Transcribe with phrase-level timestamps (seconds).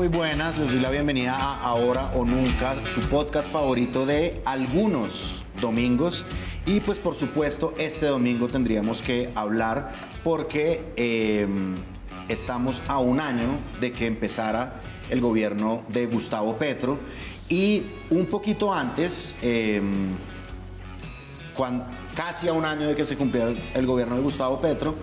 [0.00, 0.56] Muy buenas.
[0.58, 6.24] Les doy la bienvenida a Ahora o Nunca, su podcast favorito de algunos domingos.
[6.64, 9.92] Y pues por supuesto, este domingo tendríamos que hablar
[10.24, 11.46] porque eh,
[12.30, 16.98] estamos a un año de que empezara el gobierno de Gustavo Petro.
[17.50, 19.82] Y un poquito antes, eh,
[21.54, 24.94] cuan- casi a un año de que se cumpliera el, el gobierno de Gustavo Petro,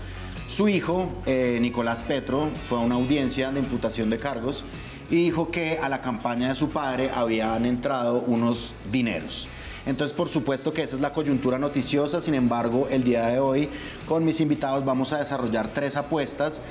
[0.48, 4.64] su hijo, eh, Nicolás Petro, fue a una audiencia de imputación de cargos
[5.10, 9.48] y dijo que a la campaña de su padre habían entrado unos dineros.
[9.86, 13.70] Entonces, por supuesto que esa es la coyuntura noticiosa, sin embargo, el día de hoy
[14.08, 16.62] con mis invitados vamos a desarrollar tres apuestas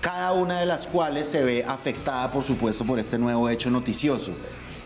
[0.00, 4.30] cada una de las cuales se ve afectada, por supuesto, por este nuevo hecho noticioso.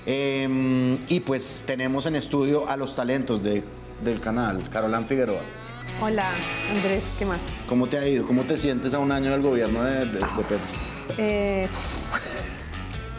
[0.06, 3.62] Eh, y pues tenemos en estudio a los talentos de-
[4.02, 5.40] del canal, Carolán Figueroa.
[6.00, 6.30] Hola,
[6.70, 7.40] Andrés, ¿qué más?
[7.68, 8.26] ¿Cómo te ha ido?
[8.26, 11.14] ¿Cómo te sientes a un año del gobierno de, de- de Petro?
[11.18, 11.68] Eh,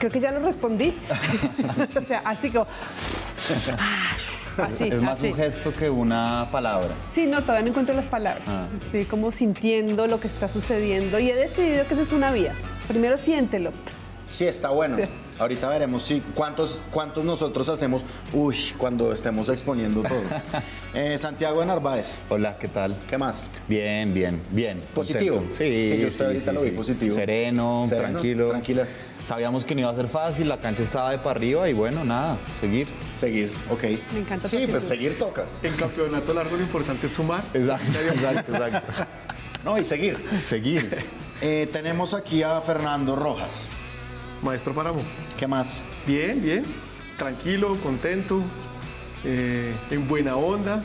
[0.03, 0.97] creo que ya lo respondí.
[1.97, 2.67] o sea, así como...
[4.57, 5.27] así, es más así.
[5.27, 6.89] un gesto que una palabra.
[7.13, 8.43] Sí, no, todavía no encuentro las palabras.
[8.45, 8.67] Ah.
[8.81, 12.53] Estoy como sintiendo lo que está sucediendo y he decidido que esa es una vía.
[12.89, 13.71] Primero siéntelo.
[14.27, 14.97] Sí, está bueno.
[14.97, 15.03] Sí.
[15.39, 18.03] Ahorita veremos si cuántos, cuántos nosotros hacemos,
[18.33, 20.21] uy, cuando estemos exponiendo todo.
[20.95, 22.95] Eh, Santiago de Narváez, Hola, ¿qué tal?
[23.09, 23.49] ¿qué más?
[23.67, 24.79] Bien, bien, bien.
[24.93, 25.37] ¿Positivo?
[25.37, 25.55] contento.
[25.57, 27.15] Sí, Sí, yo usted ahorita lo vi positivo.
[27.15, 28.49] Sereno, Sereno, tranquilo.
[28.49, 28.85] tranquila.
[29.25, 32.03] Sabíamos que no iba a ser fácil, la cancha estaba de para arriba y bueno,
[32.03, 32.87] nada, seguir.
[33.15, 33.83] Seguir, ok.
[34.13, 35.45] Me encanta Sí, pues seguir toca.
[35.63, 37.43] En campeonato largo lo importante es sumar.
[37.55, 39.03] Exacto, exacto, exacto.
[39.65, 40.15] No, y seguir.
[40.47, 41.03] Seguir.
[41.41, 43.67] Eh, tenemos aquí a Fernando Rojas.
[44.43, 45.01] Maestro Páramo.
[45.37, 45.85] ¿Qué más?
[46.05, 46.63] Bien, bien.
[47.17, 48.41] Tranquilo, contento,
[49.23, 50.83] eh, en buena onda.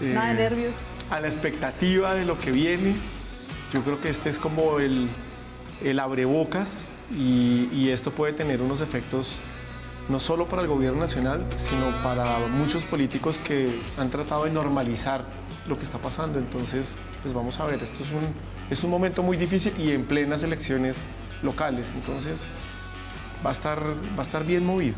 [0.00, 0.72] eh, Nada de nervios.
[1.10, 2.96] A la expectativa de lo que viene.
[3.72, 5.08] Yo creo que este es como el,
[5.84, 6.84] el abrebocas
[7.16, 9.38] y, y esto puede tener unos efectos
[10.08, 15.24] no solo para el gobierno nacional, sino para muchos políticos que han tratado de normalizar
[15.68, 16.38] lo que está pasando.
[16.38, 18.22] Entonces, pues vamos a ver, esto es un,
[18.70, 21.06] es un momento muy difícil y en plenas elecciones
[21.42, 21.92] locales.
[21.94, 22.48] Entonces,
[23.44, 24.94] va a estar, va a estar bien movido.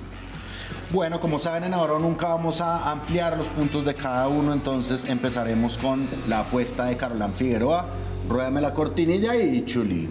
[0.90, 5.04] Bueno, como saben, en ahora nunca vamos a ampliar los puntos de cada uno, entonces
[5.04, 7.86] empezaremos con la apuesta de Carolán Figueroa.
[8.28, 10.08] Ruédame la cortinilla y chuli.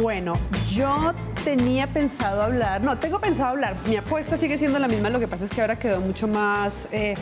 [0.00, 0.34] Bueno,
[0.72, 1.12] yo
[1.44, 5.28] tenía pensado hablar, no, tengo pensado hablar, mi apuesta sigue siendo la misma, lo que
[5.28, 7.14] pasa es que ahora quedó mucho más eh,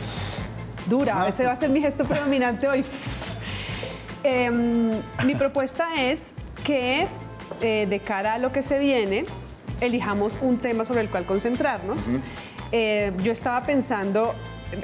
[0.87, 2.83] dura, ese va a ser mi gesto predominante hoy.
[4.23, 4.91] Em,
[5.25, 6.33] mi propuesta es
[6.63, 7.07] que
[7.61, 9.23] eh, de cara a lo que se viene,
[9.81, 12.01] elijamos un tema sobre el cual concentrarnos.
[12.71, 14.33] Eh, yo estaba pensando,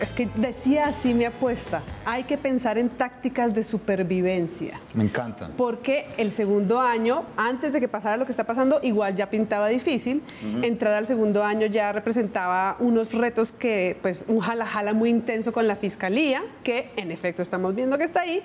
[0.02, 5.50] es que decía así mi apuesta, hay que pensar en tácticas de supervivencia Me encanta.
[5.56, 9.68] porque el segundo año, antes de que pasara lo que está pasando, igual ya pintaba
[9.68, 10.22] difícil.
[10.62, 15.68] Entrar al segundo año ya representaba unos retos que, pues, un jala-jala muy intenso con
[15.68, 18.42] la fiscalía, que en efecto estamos viendo que está ahí.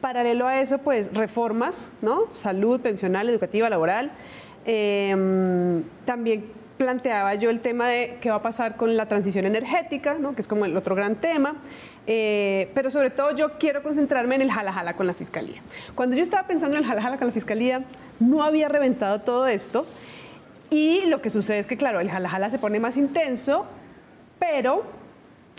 [0.00, 2.24] Paralelo a eso, pues, reformas, ¿no?
[2.32, 4.10] Salud, pensional, educativa, laboral.
[4.66, 6.44] Eh, también
[6.80, 10.34] planteaba yo el tema de qué va a pasar con la transición energética, ¿no?
[10.34, 11.56] que es como el otro gran tema,
[12.06, 15.60] Eh, pero sobre todo yo quiero concentrarme en el jala-jala con la fiscalía.
[15.94, 17.84] Cuando yo estaba pensando en el jala-jala con la fiscalía,
[18.18, 19.84] no había reventado todo esto
[20.70, 23.66] y lo que sucede es que, claro, el jala-jala se pone más intenso,
[24.38, 24.82] pero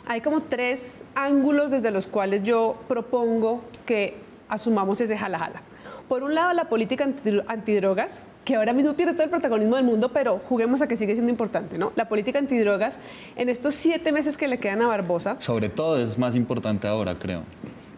[0.08, 4.16] hay como tres ángulos desde los cuales yo propongo que
[4.50, 5.62] asumamos ese jala-jala.
[6.10, 9.86] Por un lado, la política anti- antidrogas, que ahora mismo pierde todo el protagonismo del
[9.86, 11.92] mundo, pero juguemos a que sigue siendo importante, ¿no?
[11.96, 12.98] La política antidrogas,
[13.36, 17.18] en estos siete meses que le quedan a Barbosa, Sobre todo es más importante ahora,
[17.18, 17.44] creo.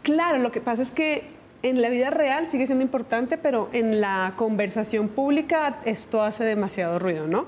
[0.02, 1.24] Claro, lo que pasa es que
[1.62, 7.00] en la vida real sigue siendo importante, pero en la conversación pública esto hace demasiado
[7.00, 7.46] ruido, ¿no?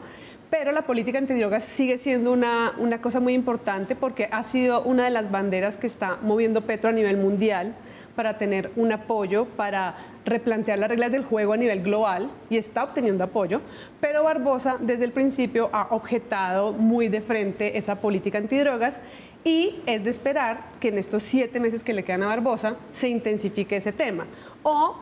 [0.50, 5.04] Pero la política antidrogas sigue siendo una, una cosa muy importante porque ha sido una
[5.04, 7.75] de las banderas que está moviendo Petro a nivel mundial
[8.16, 9.96] para tener un apoyo, para
[10.26, 13.62] replantear las reglas del juego a nivel global y está obteniendo apoyo,
[14.00, 19.00] pero Barbosa desde el principio ha objetado muy de frente esa política antidrogas
[19.44, 23.10] y es de esperar que en estos siete meses que le quedan a Barbosa se
[23.10, 24.26] intensifique ese tema.
[24.64, 24.96] O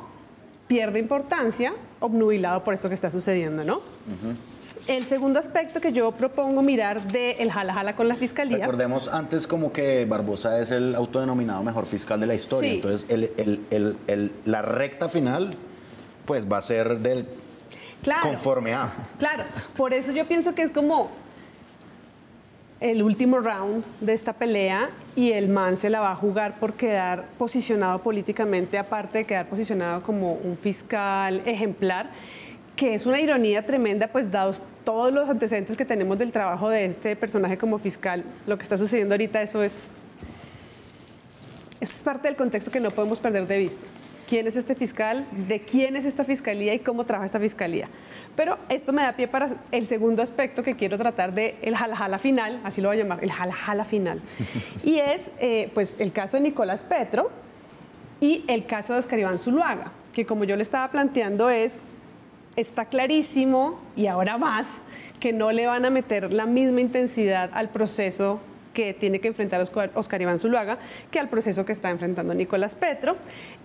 [0.68, 3.82] pierde importancia obnubilado por esto que está sucediendo, ¿no?
[4.88, 8.58] El segundo aspecto que yo propongo mirar de el jala jala con la fiscalía.
[8.58, 12.76] Recordemos antes como que Barbosa es el autodenominado mejor fiscal de la historia, Sí.
[12.78, 15.52] entonces el- el- el- el- la recta final
[16.26, 17.26] pues va a ser del
[18.02, 18.22] Claro.
[18.24, 18.92] conforme a.
[19.20, 19.44] Claro,
[19.78, 21.10] por eso yo pienso que es como
[22.82, 26.74] el último round de esta pelea y el man se la va a jugar por
[26.74, 32.10] quedar posicionado políticamente, aparte de quedar posicionado como un fiscal ejemplar,
[32.76, 36.86] que es una ironía tremenda, pues dados todos los antecedentes que tenemos del trabajo de
[36.86, 39.90] este personaje como fiscal, lo que está sucediendo ahorita, eso es,
[41.80, 43.86] eso es parte del contexto que no podemos perder de vista.
[44.28, 45.26] ¿Quién es este fiscal?
[45.48, 47.88] ¿De quién es esta fiscalía y cómo trabaja esta fiscalía?
[48.36, 52.18] Pero esto me da pie para el segundo aspecto que quiero tratar de el jalajala
[52.18, 54.22] final, así lo voy a llamar, el jalajala final.
[54.84, 57.30] Y es eh, pues el caso de Nicolás Petro
[58.20, 61.84] y el caso de Oscar Iván Zuluaga, que como yo le estaba planteando es,
[62.56, 64.82] está clarísimo y ahora más
[65.20, 68.40] que no le van a meter la misma intensidad al proceso
[68.74, 70.78] que tiene que enfrentar Oscar Iván Zuluaga
[71.12, 73.16] que al proceso que está enfrentando Nicolás Petro.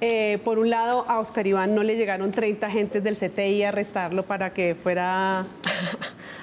[0.01, 3.69] Eh, por un lado, a Oscar Iván no le llegaron 30 agentes del CTI a
[3.71, 5.47] arrestarlo para que fuera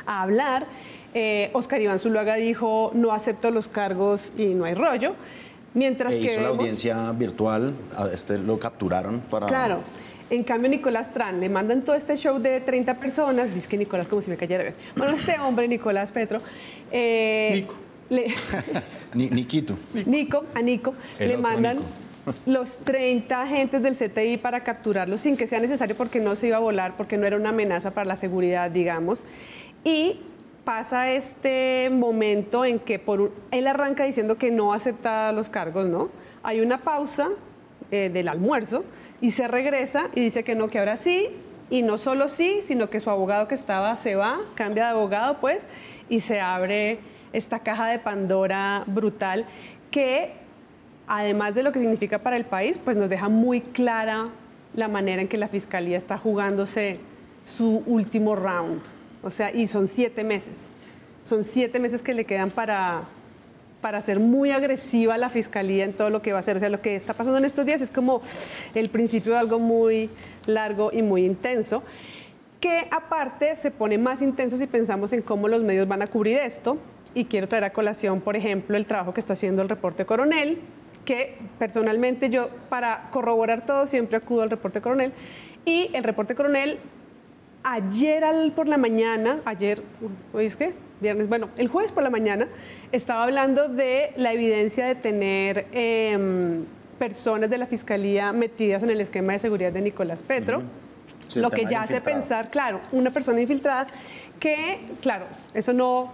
[0.05, 0.65] a hablar.
[1.13, 5.13] Eh, Oscar Iván Zuluaga dijo, no acepto los cargos y no hay rollo.
[5.73, 7.73] Mientras e que hizo la audiencia virtual,
[8.13, 9.47] este lo capturaron para...
[9.47, 9.81] Claro.
[10.29, 14.07] En cambio, Nicolás Tran le mandan todo este show de 30 personas, dice que Nicolás
[14.07, 14.75] como si me cayera bien.
[14.95, 16.41] Bueno, este hombre, Nicolás Petro,
[16.91, 17.75] eh, Nico.
[18.09, 18.33] le-
[19.13, 19.77] Ni, Niquito.
[20.05, 21.87] Nico, a Nico, El le mandan Nico.
[22.47, 26.57] los 30 agentes del CTI para capturarlo sin que sea necesario porque no se iba
[26.57, 29.23] a volar, porque no era una amenaza para la seguridad, digamos.
[29.83, 30.21] Y
[30.63, 35.85] pasa este momento en que por un- él arranca diciendo que no acepta los cargos,
[35.87, 36.09] ¿no?
[36.41, 37.27] Hay una pausa
[37.91, 38.83] eh, del almuerzo
[39.21, 41.29] y se regresa y dice que no, que ahora sí,
[41.69, 45.37] y no solo sí, sino que su abogado que estaba se va, cambia de abogado,
[45.39, 45.67] pues,
[46.09, 46.99] y se abre
[47.33, 49.45] esta caja de Pandora brutal
[49.91, 50.33] que,
[51.07, 54.29] además de lo que significa para el país, pues nos deja muy clara
[54.73, 56.99] la manera en que la fiscalía está jugándose
[57.45, 58.81] su último round.
[59.23, 60.65] O sea, y son siete meses.
[61.23, 63.01] Son siete meses que le quedan para,
[63.85, 66.57] para ser muy agresiva la fiscalía en todo lo que va a hacer.
[66.57, 68.19] O sea, lo que está pasando en estos días es como
[68.73, 70.09] el principio de algo muy
[70.47, 71.83] largo y muy intenso,
[72.59, 76.39] que aparte se pone más intenso si pensamos en cómo los medios van a cubrir
[76.39, 76.79] esto.
[77.13, 80.57] Y quiero traer a colación, por ejemplo, el trabajo que está haciendo el reporte coronel,
[81.05, 85.13] que personalmente yo, para corroborar todo, siempre acudo al reporte coronel.
[85.63, 86.79] Y el reporte coronel
[87.61, 89.83] ayer al- por la mañana, ayer,
[90.39, 92.47] es qué, viernes, bueno, el jueves por la mañana,
[92.95, 96.65] estaba hablando de la evidencia de tener em,
[96.97, 100.63] personas de la fiscalía metidas en el esquema de seguridad de Nicolás Petro.
[101.27, 102.03] Sí, lo que ya hace infiltrado.
[102.03, 103.87] pensar, claro, una persona infiltrada
[104.39, 106.11] que, claro, eso no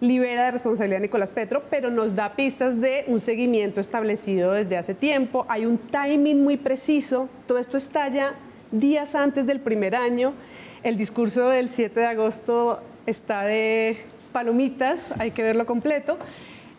[0.00, 4.76] libera de responsabilidad a Nicolás Petro, pero nos da pistas de un seguimiento establecido desde
[4.76, 5.46] hace tiempo.
[5.48, 7.28] Hay un timing muy preciso.
[7.46, 8.34] Todo esto estalla
[8.72, 10.34] días antes del primer año.
[10.82, 13.98] El discurso del 7 de agosto está de
[14.34, 16.18] palomitas, hay que verlo completo.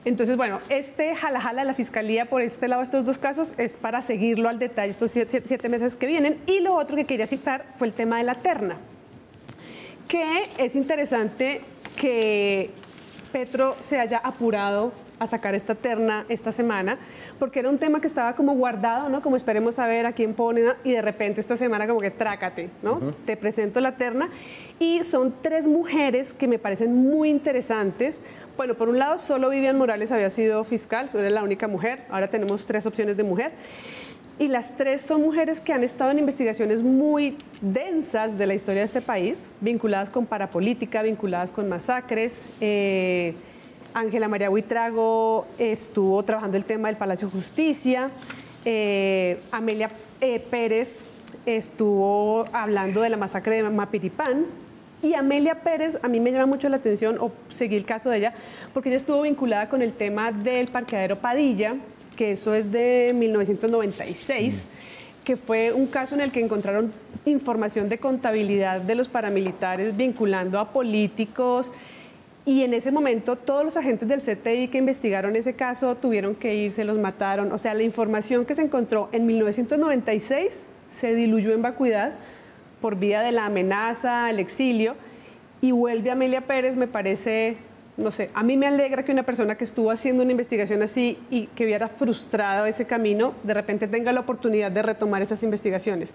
[0.04, 4.04] Entonces, bueno, este jalajala de la Fiscalía por este lado, estos dos casos, es para
[4.04, 6.38] seguirlo al detalle estos siete- siete meses que vienen.
[6.46, 8.78] Y lo otro que quería citar fue el tema de la terna,
[10.08, 11.62] que es interesante
[12.00, 12.70] que
[13.32, 16.98] Petro se haya apurado a sacar esta terna esta semana,
[17.40, 19.22] porque era un tema que estaba como guardado, ¿no?
[19.22, 20.74] Como esperemos a ver a quién pone, ¿no?
[20.84, 23.00] y de repente esta semana como que trácate, ¿no?
[23.26, 24.30] Te presento la terna.
[24.78, 28.22] Y son tres mujeres que me parecen muy interesantes.
[28.58, 32.30] Bueno, por un lado, solo Vivian Morales había sido fiscal, era la única mujer, ahora
[32.30, 33.54] tenemos tres opciones de mujer.
[34.38, 38.82] Y las tres son mujeres que han estado en investigaciones muy densas de la historia
[38.82, 42.42] de este país, vinculadas con parapolítica, vinculadas con masacres.
[42.60, 43.34] Eh,
[43.96, 48.12] Ángela María Huitrago estuvo trabajando el tema del Palacio de Justicia.
[48.66, 51.06] Eh, Amelia eh, Pérez
[51.46, 54.48] estuvo hablando de la masacre de Mapiripán.
[55.02, 58.18] Y Amelia Pérez, a mí me llama mucho la atención, o seguí el caso de
[58.18, 58.34] ella,
[58.74, 61.76] porque ella estuvo vinculada con el tema del parqueadero Padilla,
[62.18, 64.66] que eso es de 1996,
[65.24, 66.92] que fue un caso en el que encontraron
[67.24, 71.70] información de contabilidad de los paramilitares vinculando a políticos.
[72.48, 76.54] Y en ese momento todos los agentes del CTI que investigaron ese caso tuvieron que
[76.54, 77.52] irse, los mataron.
[77.52, 82.14] O sea, la información que se encontró en 1996 se diluyó en vacuidad
[82.82, 84.96] por vía de la amenaza, el exilio,
[85.60, 87.58] y vuelve Amelia Pérez, me parece,
[87.98, 91.18] no sé, a mí me alegra que una persona que estuvo haciendo una investigación así
[91.32, 96.14] y que hubiera frustrado ese camino, de repente tenga la oportunidad de retomar esas investigaciones.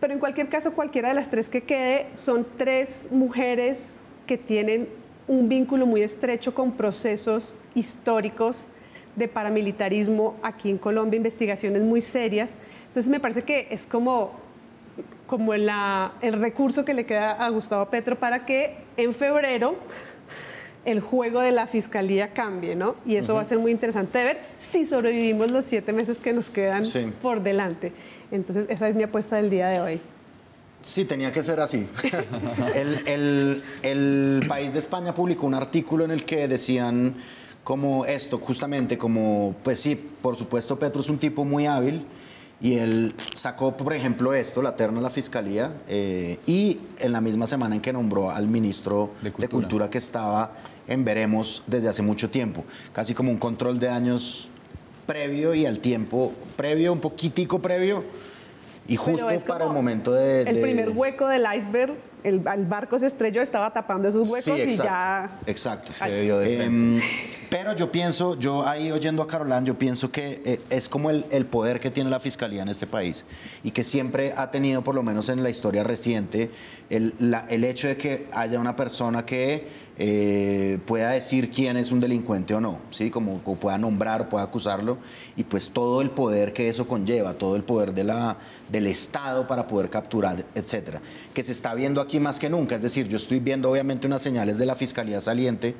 [0.00, 4.88] Pero en cualquier caso, cualquiera de las tres que quede, son tres mujeres que tienen
[5.28, 8.66] un vínculo muy estrecho con procesos históricos
[9.16, 12.54] de paramilitarismo aquí en Colombia, investigaciones muy serias.
[12.88, 14.32] Entonces me parece que es como,
[15.26, 19.74] como la- el recurso que le queda a Gustavo Petro para que en febrero
[20.84, 22.94] el juego de la fiscalía cambie, ¿no?
[23.04, 26.32] Y eso va a ser muy interesante de ver si sobrevivimos los siete meses que
[26.32, 27.12] nos quedan Sí.
[27.22, 27.92] por delante.
[28.30, 30.00] Entonces, esa es mi apuesta del día de hoy.
[30.82, 31.86] Sí, tenía que ser así.
[32.74, 37.14] el, el- el país de España publicó un artículo en el que decían
[37.64, 42.04] como esto, justamente como, pues sí, por supuesto Petro es un tipo muy hábil
[42.60, 47.20] y él sacó, por ejemplo, esto, la terna de la fiscalía, eh, y en la
[47.20, 49.50] misma semana en que nombró al ministro De de Cultura.
[49.50, 50.52] Cultura que estaba
[50.86, 54.48] en Veremos desde hace mucho tiempo, casi como un control de años
[55.04, 58.04] previo y al tiempo previo, un poquitico previo,
[58.88, 60.42] y justo para el momento de...
[60.42, 64.68] El primer hueco del iceberg, el, el barco se estrelló, estaba tapando esos huecos Sí,
[64.70, 65.38] y ya...
[65.46, 65.92] Exacto.
[65.92, 67.00] Se dio de Em,
[67.50, 71.24] pero yo pienso, yo ahí oyendo a Carolán, yo pienso que eh, es como el,
[71.30, 73.24] el poder que tiene la fiscalía en este país
[73.62, 76.50] y que siempre ha tenido, por lo menos en la historia reciente,
[76.90, 81.90] el, la- el hecho de que haya una persona que eh, pueda decir quién es
[81.90, 83.10] un delincuente o no, ¿sí?
[83.10, 84.98] Como, pueda nombrar, pueda acusarlo
[85.36, 89.88] y pues todo el poder que eso conlleva, todo el poder del Estado para poder
[89.88, 91.00] capturar, etcétera,
[91.32, 92.74] que se está viendo aquí más que nunca.
[92.74, 95.74] Es decir, yo estoy viendo obviamente unas señales de la fiscalía saliente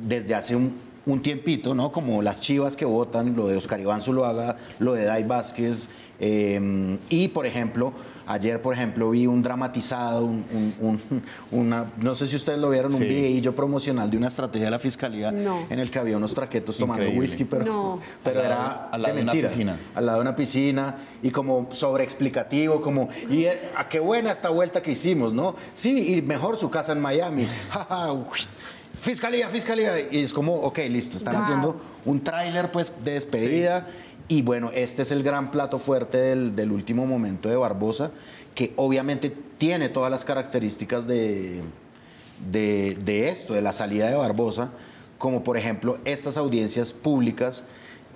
[0.00, 0.74] desde hace un,
[1.06, 1.90] un tiempito, ¿no?
[1.92, 5.88] Como las chivas que votan, lo de Oscar Iván Zuluaga, lo de Dai Vázquez.
[6.20, 7.92] eh, y, por ejemplo,
[8.28, 10.44] ayer, por ejemplo, vi un dramatizado, un,
[10.80, 14.66] un- un- una, no sé si ustedes lo vieron, un videillo promocional de una estrategia
[14.66, 15.66] de la fiscalía No.
[15.70, 17.26] en el que había unos traquetos tomando Increíble.
[17.26, 18.00] whisky, pero, No.
[18.22, 19.48] pero Al lado- era al lado de una mentira.
[19.48, 19.78] piscina.
[19.94, 24.50] Al lado de una piscina y como sobreexplicativo, como, y eh, a qué buena esta
[24.50, 25.56] vuelta que hicimos, ¿no?
[25.74, 27.46] Sí, y mejor su casa en Miami.
[29.00, 29.92] Fiscalía, fiscalía.
[30.10, 33.86] Y es como, ok, listo, están haciendo un tráiler pues de despedida.
[34.28, 38.10] Y bueno, este es el gran plato fuerte del, del último momento de Barbosa,
[38.54, 41.62] que obviamente tiene todas las características de,
[42.50, 44.70] de, de esto, de la salida de Barbosa,
[45.16, 47.64] como por ejemplo estas audiencias públicas,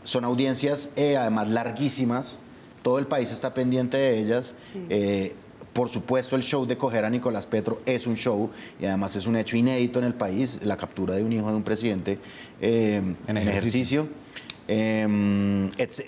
[0.05, 2.39] son audiencias eh, además larguísimas,
[2.83, 4.55] todo el país está pendiente de ellas.
[4.61, 4.85] Sí.
[4.91, 5.35] Eh,
[5.73, 9.27] por supuesto, el show de coger a Nicolás Petro es un show y además es
[9.27, 12.19] un hecho inédito en el país, la captura de un hijo de un presidente
[12.61, 14.07] eh, en, En ejercicio,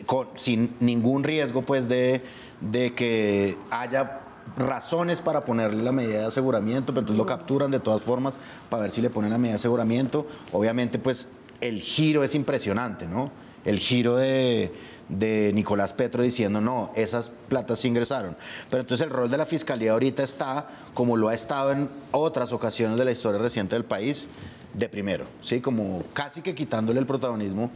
[0.06, 2.22] con- sin ningún riesgo pues de,
[2.60, 4.20] de que haya
[4.56, 8.38] razones para ponerle la medida de aseguramiento, pero entonces lo capturan de todas formas
[8.70, 10.26] para ver si le ponen la medida de aseguramiento.
[10.52, 11.28] Obviamente pues
[11.60, 13.30] el giro es impresionante, ¿no?
[13.64, 14.70] El giro de,
[15.08, 18.36] de Nicolás Petro diciendo, no, esas platas sí ingresaron.
[18.68, 22.52] Pero entonces el rol de la fiscalía ahorita está, como lo ha estado en otras
[22.52, 24.28] ocasiones de la historia reciente del país,
[24.74, 25.60] de primero, ¿sí?
[25.62, 27.70] Como casi que quitándole el protagonismo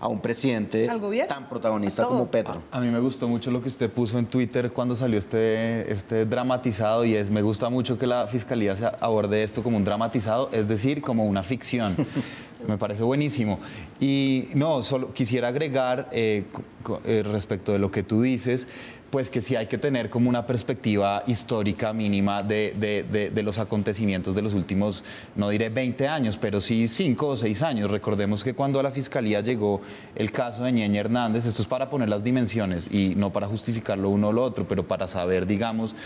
[0.00, 2.62] a un presidente Al tan protagonista como Petro.
[2.72, 6.24] A mí me gustó mucho lo que usted puso en Twitter cuando salió este, este
[6.24, 10.48] dramatizado y es, me gusta mucho que la fiscalía se aborde esto como un dramatizado,
[10.52, 11.94] es decir, como una ficción.
[12.66, 13.58] me parece buenísimo.
[14.00, 16.44] Y no, solo quisiera agregar eh,
[17.04, 18.68] eh, respecto de lo que tú dices,
[19.10, 24.34] pues que sí hay que tener como una perspectiva histórica mínima de, de- los acontecimientos
[24.34, 25.02] de los últimos,
[25.34, 27.90] no diré 20 años, pero sí 5 o 6 años.
[27.90, 29.80] Recordemos que cuando a la Fiscalía llegó
[30.14, 33.98] el caso de Ñeñe Hernández, esto es para poner las dimensiones y no para justificar
[33.98, 35.96] lo uno o lo otro, pero para saber, digamos,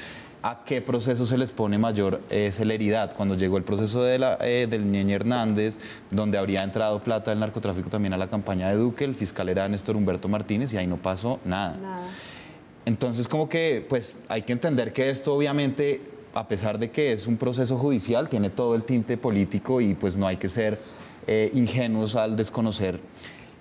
[0.42, 3.14] a qué proceso se les pone mayor eh, celeridad.
[3.14, 5.78] Cuando llegó el proceso de la, eh, del Ñeñe Hernández,
[6.11, 9.66] donde habría entrado plata del narcotráfico también a la campaña de Duque, el fiscal era
[9.68, 11.76] Néstor Humberto Martínez y ahí no pasó nada.
[11.80, 12.02] Nada.
[12.87, 16.03] Entonces, como que, pues, hay que entender que esto, obviamente,
[16.35, 20.17] a pesar de que es un proceso judicial, tiene todo el tinte político y, pues,
[20.17, 20.79] no hay que ser
[21.26, 23.00] eh, ingenuos al desconocer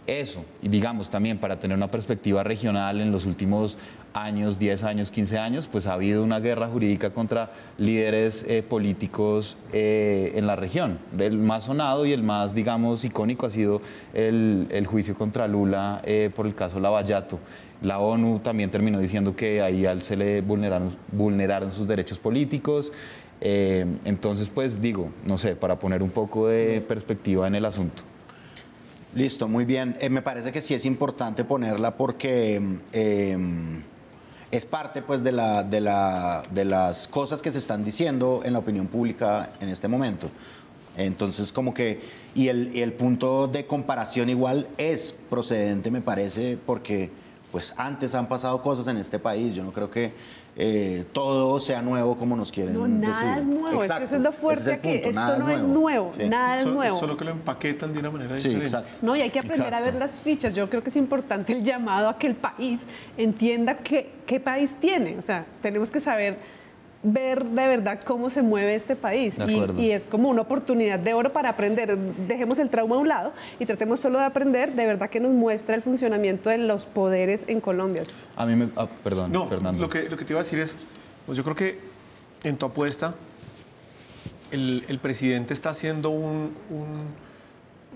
[0.07, 0.43] eso.
[0.61, 3.77] Y digamos también, para tener una perspectiva regional en los últimos
[4.13, 9.57] años, 10 años, 15 años, pues ha habido una guerra jurídica contra líderes eh, políticos
[9.71, 10.99] eh, en la región.
[11.17, 13.81] El más sonado y el más, digamos, icónico ha sido
[14.13, 17.39] el, el juicio contra Lula eh, por el caso Lavallato.
[17.81, 22.17] La ONU también terminó diciendo que ahí a él se le vulneraron, vulneraron sus derechos
[22.17, 22.91] políticos.
[23.41, 28.03] Eh, entonces, pues digo, no sé, para poner un poco de perspectiva en el asunto.
[29.15, 29.97] Listo, muy bien.
[30.09, 32.61] Me parece que sí es importante ponerla porque
[32.93, 33.37] eh,
[34.53, 38.53] es parte pues de, la, de, la, de las cosas que se están diciendo en
[38.53, 40.29] la opinión pública en este momento.
[40.95, 41.99] Entonces, como que,
[42.35, 47.09] y el, y el punto de comparación igual es procedente, me parece, porque
[47.51, 49.55] pues antes han pasado cosas en este país.
[49.55, 50.11] Yo no creo que
[50.55, 52.99] eh, todo sea nuevo como nos quieren No, decir.
[53.25, 53.67] nada es nuevo.
[53.69, 56.11] Es que Exacto, eso es lo fuerte punto, Esto nada no es nuevo.
[56.11, 56.23] Sí.
[56.29, 56.97] Nada es Solo- nuevo.
[56.99, 58.65] Solo que lo empaquetan de una manera Sí, diferente.
[58.65, 58.97] exacto.
[59.01, 59.91] No, y hay que aprender a Exacto.
[59.91, 60.53] ver las fichas.
[60.53, 62.85] Yo creo que es importante el llamado a que el país
[63.17, 65.17] entienda qué, qué país tiene.
[65.17, 66.37] O sea, tenemos que saber
[67.03, 69.35] ver de verdad cómo se mueve este país.
[69.77, 71.97] Y, es como una oportunidad de oro para aprender.
[71.97, 75.31] Dejemos el trauma a un lado y tratemos solo de aprender de verdad que nos
[75.31, 78.03] muestra el funcionamiento de los poderes en Colombia.
[78.35, 78.69] A mí me...
[78.77, 79.83] ah, perdón, No, Fernando.
[79.83, 80.79] Lo, que, lo que te iba a decir es,
[81.25, 81.77] pues yo creo que
[82.43, 83.13] en tu apuesta
[84.51, 87.22] el, el presidente está haciendo un, un-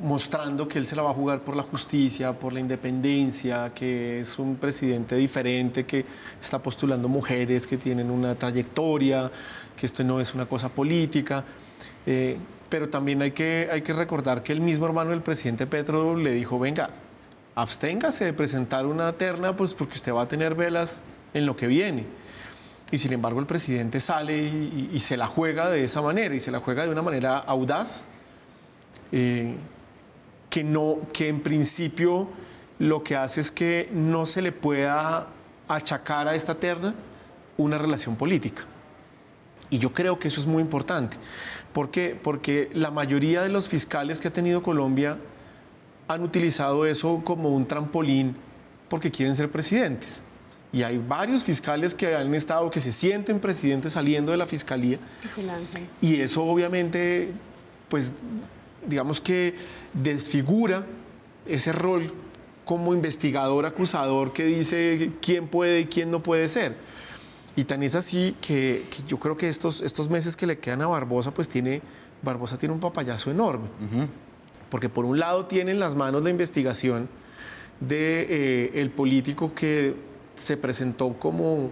[0.02, 4.20] mostrando que él se la va a jugar por la justicia, por la independencia, que
[4.20, 6.06] es un presidente diferente, que
[6.42, 9.32] está postulando mujeres que tienen una trayectoria,
[9.76, 11.44] que esto no es una cosa política.
[12.06, 12.38] Eh,
[12.70, 16.32] pero también hay que, hay que recordar que el mismo hermano del presidente Petro le
[16.32, 16.90] dijo, venga,
[17.56, 21.02] absténgase de presentar una terna, pues porque usted va a tener velas
[21.34, 22.04] en lo que viene.
[22.92, 26.36] Y sin embargo el presidente sale y, y- y se la juega de esa manera,
[26.36, 28.06] y se la juega de una manera audaz,
[29.12, 29.56] eh,
[30.50, 32.28] que, no, que en principio
[32.80, 35.28] lo que hace es que no se le pueda
[35.68, 36.94] achacar a esta terna
[37.58, 38.64] una relación política.
[39.70, 41.18] Y yo creo que eso es muy importante.
[41.74, 42.18] ¿Por qué?
[42.22, 45.18] Porque la mayoría de los fiscales que ha tenido Colombia
[46.08, 48.36] han utilizado eso como un trampolín
[48.88, 50.22] porque quieren ser presidentes.
[50.72, 55.00] Y hay varios fiscales que han estado, que se sienten presidentes saliendo de la fiscalía
[55.34, 55.88] se lanzan.
[56.02, 57.32] y eso obviamente,
[57.90, 58.14] pues,
[58.88, 59.56] digamos que
[59.94, 60.86] desfigura
[61.46, 62.12] ese rol
[62.66, 66.76] como investigador acusador que dice quién puede y quién no puede ser.
[67.56, 70.82] Y tan es así que, que yo creo que estos, estos meses que le quedan
[70.82, 71.82] a Barbosa, pues tiene,
[72.22, 73.68] Barbosa tiene un papayazo enorme.
[74.70, 77.10] Porque por un lado tiene en las manos la investigación
[77.80, 79.96] de eh, el político que
[80.36, 81.72] se presentó como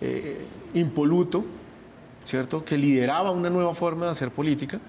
[0.00, 0.44] eh,
[0.74, 1.44] impoluto,
[2.24, 2.64] ¿cierto?
[2.64, 4.80] Que lideraba una nueva forma de hacer política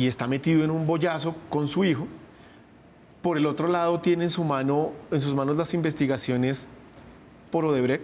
[0.00, 2.08] y está metido en un bollazo con su hijo.
[3.20, 6.68] Por el otro lado tiene en, su mano, en sus manos las investigaciones
[7.50, 8.02] por Odebrecht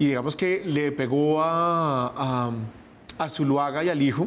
[0.00, 2.50] y digamos que le pegó a, a,
[3.16, 4.26] a Zuluaga y al hijo,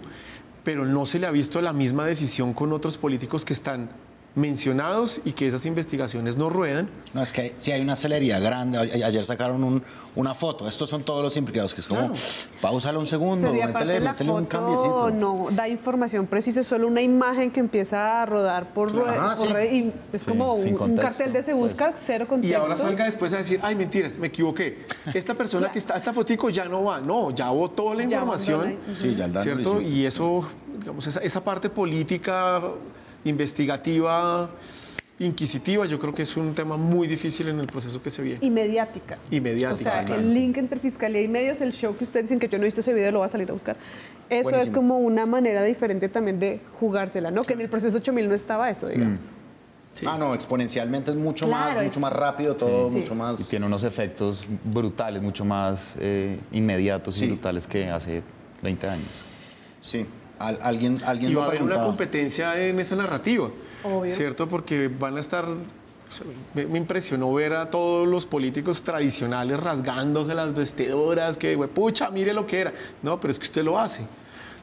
[0.63, 3.89] pero no se le ha visto la misma decisión con otros políticos que están
[4.35, 6.89] mencionados y que esas investigaciones no ruedan.
[7.13, 8.77] No, es que si hay una celeridad grande.
[8.79, 9.83] Ayer sacaron un-
[10.15, 10.67] una foto.
[10.67, 12.13] Estos son todos los implicados, que es como, Claro.
[12.61, 15.11] pausalo un segundo, Pero y métele, la métele un foto cambiecito.
[15.11, 19.47] no da información precisa, es solo una imagen que empieza a rodar por, Ajá, por
[19.47, 19.53] sí.
[19.53, 21.73] red y es Sí, como un, un cartel de se pues.
[21.73, 22.59] busca, cero Y contexto.
[22.61, 24.85] ahora salga después a decir, ay, mentiras, me equivoqué.
[25.13, 26.99] Esta persona que está, esta fotico ya no va.
[26.99, 28.77] No, ya votó la Ya información.
[28.87, 29.81] la- Sí, ya el daño lo ¿Cierto?
[29.81, 30.45] Y eso,
[30.79, 32.61] digamos, esa, esa parte política,
[33.25, 34.49] investigativa,
[35.19, 38.39] inquisitiva, yo creo que es un tema muy difícil en el proceso que se viene.
[38.41, 39.17] y mediática.
[39.29, 40.19] Y mediática, O sea, claro.
[40.21, 42.65] el link entre fiscalía y medios, el show que ustedes dicen que yo no he
[42.65, 43.77] visto ese video, lo va a salir a buscar.
[44.29, 47.43] Eso es como una manera diferente también de jugársela, ¿no?
[47.43, 49.29] Que en el proceso 8000 no estaba eso, digamos.
[49.93, 50.05] Sí.
[50.07, 52.97] Ah, no, exponencialmente es mucho Claro, más, es- mucho más rápido todo, Sí.
[52.97, 53.49] mucho Y más.
[53.49, 57.25] tiene unos efectos brutales, mucho más eh, inmediatos Sí.
[57.25, 58.23] y brutales que hace
[58.63, 59.23] 20 años.
[59.81, 60.05] Sí.
[60.47, 63.49] Al- alguien, alguien Y lo va a haber una competencia en esa narrativa,
[63.83, 64.11] Obvio.
[64.13, 64.47] ¿cierto?
[64.47, 65.45] Porque van a estar...
[66.53, 72.33] me, impresionó ver a todos los políticos tradicionales rasgándose las vestiduras, que, "Hue pucha, mire
[72.33, 72.73] lo que era.
[73.01, 74.01] No, pero es que usted lo hace,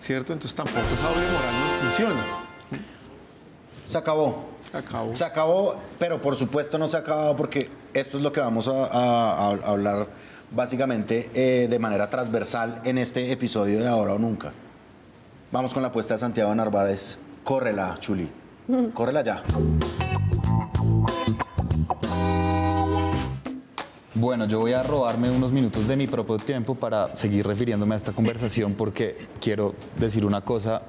[0.00, 0.32] ¿cierto?
[0.32, 2.20] Entonces tampoco esa doble moral no funciona.
[3.86, 4.48] Se acabó.
[4.74, 5.14] Acabó.
[5.14, 8.68] Se acabó, pero por supuesto no se ha acabado porque esto es lo que vamos
[8.68, 10.06] a, a- a hablar
[10.50, 14.52] básicamente eh, de manera transversal en este episodio de Ahora o Nunca.
[15.50, 17.18] Vamos con la apuesta de Santiago Narváez.
[17.42, 18.28] Córrela, Chuli.
[18.92, 19.42] Córrela ya.
[24.14, 27.96] Bueno, yo voy a robarme unos minutos de mi propio tiempo para seguir refiriéndome a
[27.96, 30.82] esta conversación porque quiero decir una cosa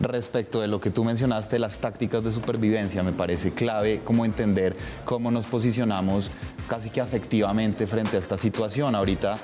[0.00, 3.04] respecto de lo que tú mencionaste, las tácticas de supervivencia.
[3.04, 6.32] Me parece clave como entender cómo nos posicionamos
[6.66, 8.96] casi que afectivamente frente a esta situación.
[8.96, 9.38] Ahorita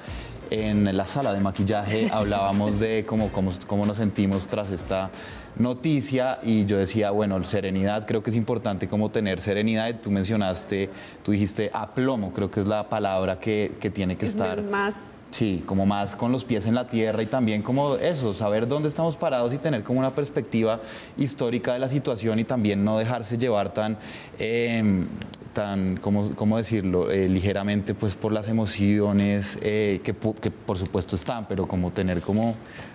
[0.51, 5.11] en la sala de maquillaje hablábamos de cómo, cómo, cómo nos sentimos tras esta
[5.59, 9.95] noticia y yo decía, bueno, serenidad, creo que es importante como tener serenidad.
[10.01, 10.91] Tú mencionaste,
[11.23, 14.63] tú dijiste aplomo, creo que es la palabra que, que tiene que Es estar.
[14.63, 18.67] más Sí, como más con los pies en la tierra y también como eso, saber
[18.67, 20.81] dónde estamos parados y tener como una perspectiva
[21.19, 23.99] histórica de la situación y también no dejarse llevar tan,
[24.39, 25.05] eh,
[25.53, 31.17] tan ¿cómo, cómo decirlo?, Eh, ligeramente pues por las emociones eh, que, que por supuesto
[31.17, 32.55] están, pero como tener como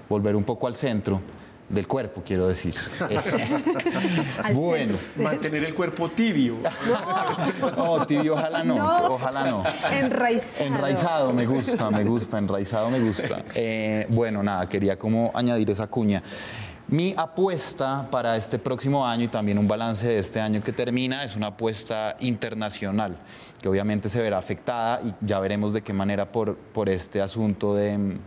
[0.10, 1.21] volver un poco al centro
[1.71, 2.75] del cuerpo, quiero decir.
[3.10, 3.19] Eh,
[4.53, 4.95] Bueno.
[5.19, 6.55] Mantener el cuerpo tibio.
[7.77, 9.13] no, tibio, ojalá no, No.
[9.13, 9.63] ojalá no.
[9.91, 10.65] Enraizado.
[10.67, 13.43] Enraizado me gusta, me gusta, enraizado me gusta.
[13.55, 16.21] Eh, bueno, nada, quería como añadir esa cuña.
[16.88, 21.23] Mi apuesta para este próximo año y también un balance de este año que termina
[21.23, 23.15] es una apuesta internacional,
[23.62, 27.73] que obviamente se verá afectada y ya veremos de qué manera por, por este asunto
[27.75, 28.17] de,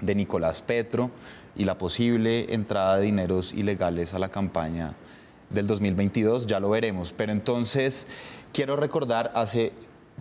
[0.00, 1.10] de Nicolás Petro
[1.58, 4.94] y la posible entrada de dineros ilegales a la campaña
[5.50, 7.12] del 2022, ya lo veremos.
[7.12, 8.06] Pero entonces
[8.52, 9.72] quiero recordar, hace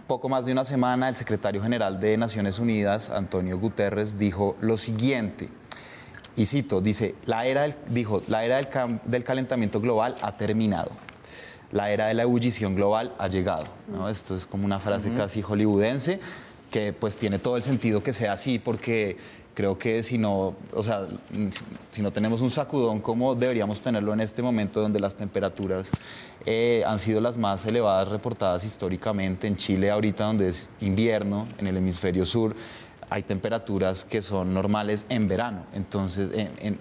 [0.07, 4.77] poco más de una semana el secretario general de Naciones Unidas, Antonio Guterres, dijo lo
[4.77, 5.49] siguiente,
[6.37, 10.91] y cito, dice, la era del, dijo, la era del, calentamiento global ha terminado.
[11.71, 13.65] La era de la ebullición global ha llegado.
[14.09, 16.19] Esto es como una frase casi hollywoodense
[16.69, 19.17] que pues tiene todo el sentido que sea así porque
[19.57, 21.07] creo que si no, o sea,
[21.89, 25.89] si no tenemos un sacudón como deberíamos tenerlo en este momento donde las temperaturas
[26.45, 31.65] eh, han sido las más elevadas reportadas históricamente en Chile ahorita donde es invierno, en
[31.65, 32.55] el hemisferio sur
[33.09, 36.77] hay temperaturas que son normales en verano, entonces en,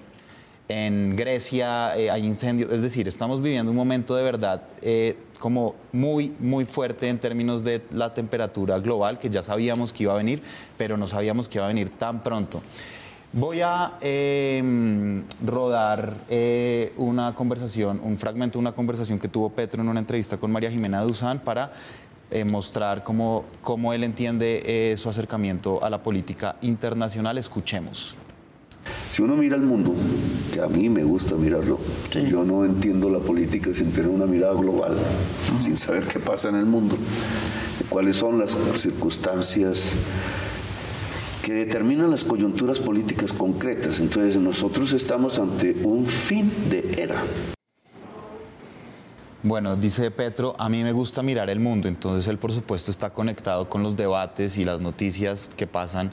[0.69, 5.75] en, Grecia eh, hay incendios, es decir, estamos viviendo un momento de verdad eh, como
[5.93, 10.17] muy, muy fuerte en términos de la temperatura global, que ya sabíamos que iba a
[10.17, 10.43] venir,
[10.77, 12.63] pero no sabíamos que iba a venir tan pronto.
[13.33, 19.83] Voy a em, rodar eh, una conversación, un fragmento de una conversación que tuvo Petro
[19.83, 21.73] en una entrevista con María Jimena Duzán para
[22.31, 27.37] eh, mostrar cómo, cómo, él entiende eh, su acercamiento a la política internacional.
[27.37, 28.17] Escuchemos.
[29.11, 29.95] Si uno mira el mundo,
[30.53, 31.79] que a mí me gusta mirarlo,
[32.29, 34.97] yo no entiendo la política sin tener una mirada global,
[35.59, 36.97] sin saber qué pasa en el mundo,
[37.89, 39.95] cuáles son las circunstancias
[41.47, 44.01] que determinan las coyunturas políticas concretas.
[44.01, 47.23] Entonces nosotros estamos ante un fin de era.
[49.45, 53.11] Bueno, dice Petro, a mí me gusta mirar el mundo, entonces él por supuesto está
[53.11, 56.11] conectado con los debates y las noticias que pasan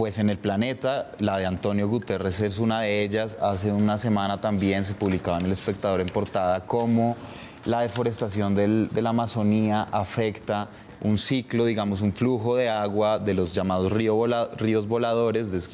[0.00, 3.36] pues en el planeta, la de Antonio Guterres es una de ellas.
[3.38, 7.18] Hace una semana también se publicaba en El Espectador en portada cómo
[7.66, 10.68] la deforestación de la Amazonía afecta
[11.02, 15.70] un ciclo, digamos, un flujo de agua de los llamados ríos voladores,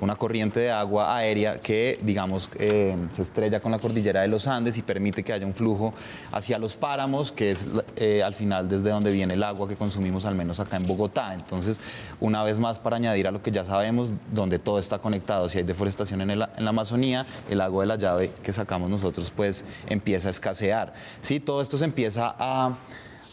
[0.00, 4.46] una corriente de agua aérea que, digamos, eh, se estrella con la cordillera de los
[4.46, 5.94] Andes y permite que haya un flujo
[6.32, 10.24] hacia los páramos, que es eh, al final desde donde viene el agua que consumimos,
[10.24, 11.34] al menos acá en Bogotá.
[11.34, 11.80] Entonces,
[12.20, 15.58] una vez más, para añadir a lo que ya sabemos, donde todo está conectado, si
[15.58, 19.64] hay deforestación en, en la Amazonía, el agua de la llave que sacamos nosotros, pues
[19.88, 20.92] empieza a escasear.
[21.20, 22.74] Sí, todo esto se empieza a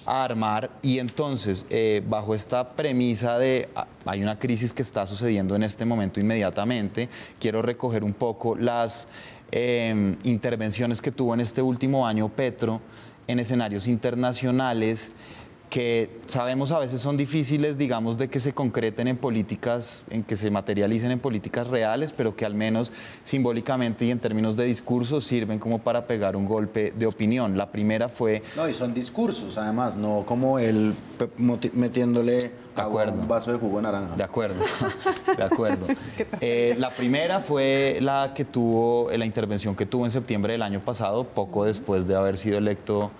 [0.06, 5.06] a armar y entonces eh, bajo esta premisa de ah, hay una crisis que está
[5.06, 7.10] sucediendo en este momento inmediatamente,
[7.40, 9.08] quiero recoger un poco las
[9.52, 12.82] em, intervenciones que tuvo en este último año Petro
[13.28, 15.14] en escenarios internacionales
[15.72, 20.36] que sabemos a veces son difíciles, digamos, de que se concreten en políticas, en que
[20.36, 22.92] se materialicen en políticas reales, pero que al menos
[23.24, 27.58] simbólicamente y en términos de discurso sirven como para pegar un golpe de opinión.
[27.58, 28.44] La primera fue...
[28.58, 30.94] No, y son discursos, además, no como él
[31.74, 32.52] metiéndole
[33.14, 34.16] un vaso de jugo de naranja.
[34.18, 34.62] De acuerdo,
[35.38, 35.88] de acuerdo.
[36.44, 40.80] Eh, la primera fue la que tuvo, la intervención que tuvo en septiembre del año
[40.80, 43.12] pasado, poco después de haber sido electo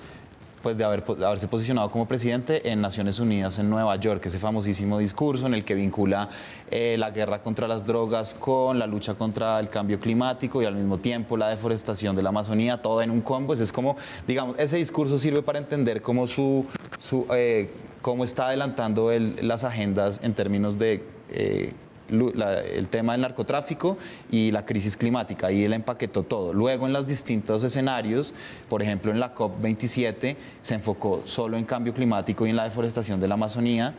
[0.62, 4.98] pues de haber, haberse posicionado como presidente en Naciones Unidas en Nueva York, ese famosísimo
[5.00, 6.30] discurso en el que vincula
[6.70, 10.76] eh, la guerra contra las drogas con la lucha contra el cambio climático y al
[10.76, 13.54] mismo tiempo la deforestación de la Amazonía, todo en un combo.
[13.54, 13.96] Es como,
[14.28, 16.66] digamos, ese discurso sirve para entender cómo, su,
[16.98, 17.70] su eh,
[18.02, 21.04] cómo está adelantando las agendas en términos de...
[21.30, 21.74] Eh,
[22.12, 23.98] el tema del narcotráfico
[24.30, 25.52] y la crisis climática.
[25.52, 26.54] Y él empaquetó todo.
[26.54, 28.34] Luego, en los distintos escenarios,
[28.70, 33.20] por ejemplo, en la COP27, se enfocó solo en cambio climático y en la deforestación
[33.20, 33.94] de la Amazonía.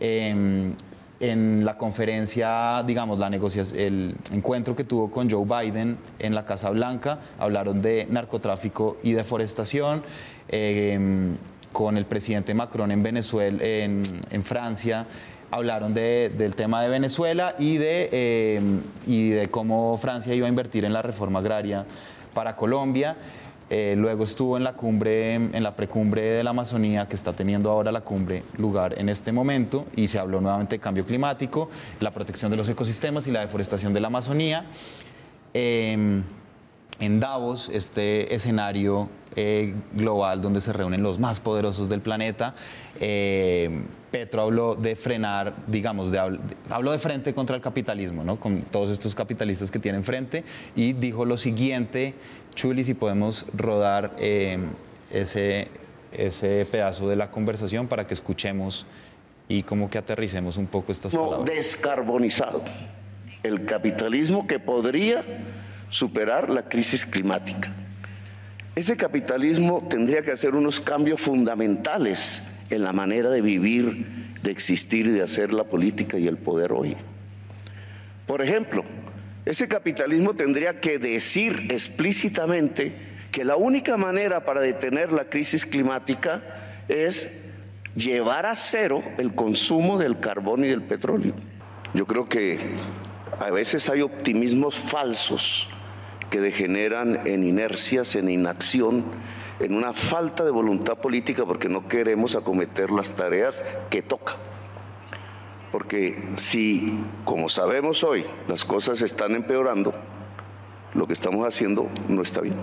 [0.00, 0.72] Em,
[1.20, 6.70] en la conferencia, digamos, la el encuentro que tuvo con Joe Biden en la Casa
[6.70, 10.02] Blanca, hablaron de narcotráfico y deforestación.
[10.48, 11.36] Em,
[11.72, 15.06] con el presidente Macron en Venezuela, en, en Francia,
[15.52, 18.60] hablaron del tema de Venezuela y de, eh,
[19.06, 21.84] y de cómo Francia iba a invertir en la reforma agraria
[22.32, 23.16] para Colombia.
[23.68, 27.70] Eh, luego estuvo en la cumbre, en la precumbre de la Amazonía, que está teniendo
[27.70, 31.68] ahora la cumbre lugar en este momento, y se habló nuevamente de cambio climático,
[32.00, 34.64] la protección de los ecosistemas y la deforestación de la Amazonía.
[35.52, 36.22] Em,
[36.98, 42.54] en Davos, este escenario eh, global donde se reúnen los más poderosos del planeta,
[44.12, 46.18] Petro habló de frenar, digamos, de,
[46.68, 48.38] habló de frente contra el capitalismo, ¿no?
[48.38, 50.44] Con todos estos capitalistas que tienen frente
[50.76, 52.14] y dijo lo siguiente,
[52.54, 54.58] Chuli, si podemos rodar eh,
[55.10, 55.68] ese,
[56.12, 58.86] ese pedazo de la conversación para que escuchemos
[59.48, 61.44] y como que aterricemos un poco estas palabras.
[61.46, 62.62] Descarbonizado.
[63.42, 65.24] El capitalismo que podría
[65.88, 67.72] superar la crisis climática.
[68.74, 74.06] Ese capitalismo tendría que hacer unos cambios fundamentales en la manera de vivir,
[74.42, 76.96] de existir y de hacer la política y el poder hoy.
[78.26, 78.84] Por ejemplo,
[79.44, 82.94] ese capitalismo tendría que decir explícitamente
[83.30, 86.42] que la única manera para detener la crisis climática
[86.88, 87.32] es
[87.96, 91.34] llevar a cero el consumo del carbón y del petróleo.
[91.94, 92.58] Yo creo que
[93.38, 95.68] a veces hay optimismos falsos
[96.30, 99.04] que degeneran en inercias, en inacción,
[99.60, 104.34] en una falta de voluntad política porque no queremos acometer las tareas que toca.
[105.70, 109.92] Porque si, como sabemos hoy, las cosas están empeorando,
[110.94, 112.56] lo que estamos haciendo no está bien.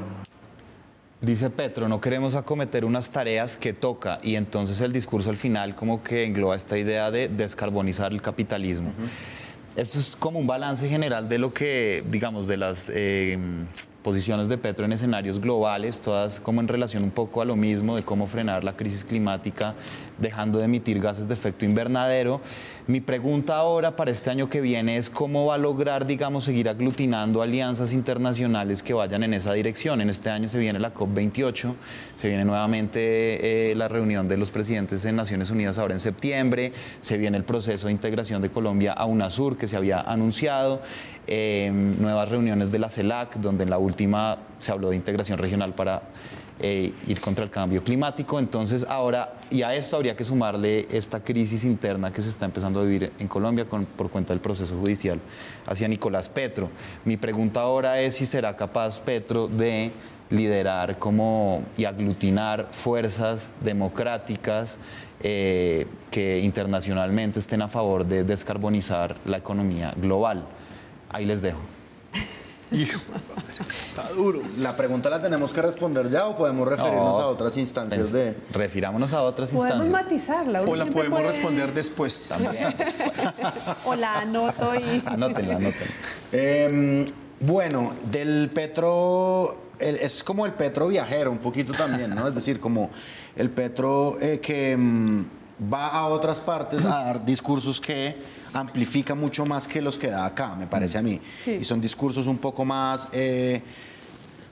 [1.21, 5.75] Dice Petro, no queremos acometer unas tareas que toca y entonces el discurso al final
[5.75, 8.93] como que engloba esta idea de descarbonizar el capitalismo.
[9.75, 13.38] Esto es como un balance general de lo que, digamos, de las eh,
[14.04, 17.96] posiciones de Petro en escenarios globales, todas como en relación un poco a lo mismo
[17.96, 19.76] de cómo frenar la crisis climática,
[20.19, 22.41] dejando de emitir gases de efecto invernadero.
[22.88, 26.69] Mi pregunta ahora para este año que viene es cómo va a lograr, digamos, seguir
[26.69, 30.01] aglutinando alianzas internacionales que vayan en esa dirección.
[30.01, 31.75] En este año se viene la COP28,
[32.15, 36.73] se viene nuevamente eh, la reunión de los presidentes en Naciones Unidas ahora en septiembre,
[37.01, 40.82] se viene el proceso de integración de Colombia a UNASUR que se había anunciado,
[41.27, 45.75] eh, nuevas reuniones de la CELAC, donde en la última se habló de integración regional
[45.75, 46.01] para
[46.60, 48.39] eh, ir contra el cambio climático.
[48.39, 52.80] Entonces ahora, y a esto habría que sumarle esta crisis interna que se está empezando
[52.80, 55.19] a vivir en Colombia por cuenta del proceso judicial
[55.65, 56.69] hacia Nicolás Petro.
[57.06, 59.91] Mi pregunta ahora es si será capaz Petro de
[60.30, 64.80] liderar como y aglutinar fuerzas democráticas
[65.22, 70.45] eh, que internacionalmente estén a favor de descarbonizar la economía global.
[71.10, 71.79] Ahí les dejo.
[72.71, 74.41] Está duro.
[74.60, 78.36] La pregunta la tenemos que responder ya o podemos referirnos a otras instancias de.
[78.51, 80.03] Refirámonos a otras podemos instancias.
[80.03, 80.62] matizarla.
[80.62, 82.32] O la podemos responder después.
[83.86, 85.01] o la anoto y.
[85.05, 85.93] Anótenla, anótenla.
[86.32, 87.05] Em,
[87.39, 89.58] bueno, del Petro.
[89.79, 92.27] es como el Petro viajero, un poquito también, ¿no?
[92.27, 92.91] Es decir, como
[93.36, 95.25] el Petro eh, que em,
[95.73, 98.15] va a otras partes a dar discursos que
[98.54, 101.20] amplifica mucho más que los que da acá, me parece a mí.
[101.46, 103.08] Y son discursos un poco más...
[103.12, 103.62] Eh,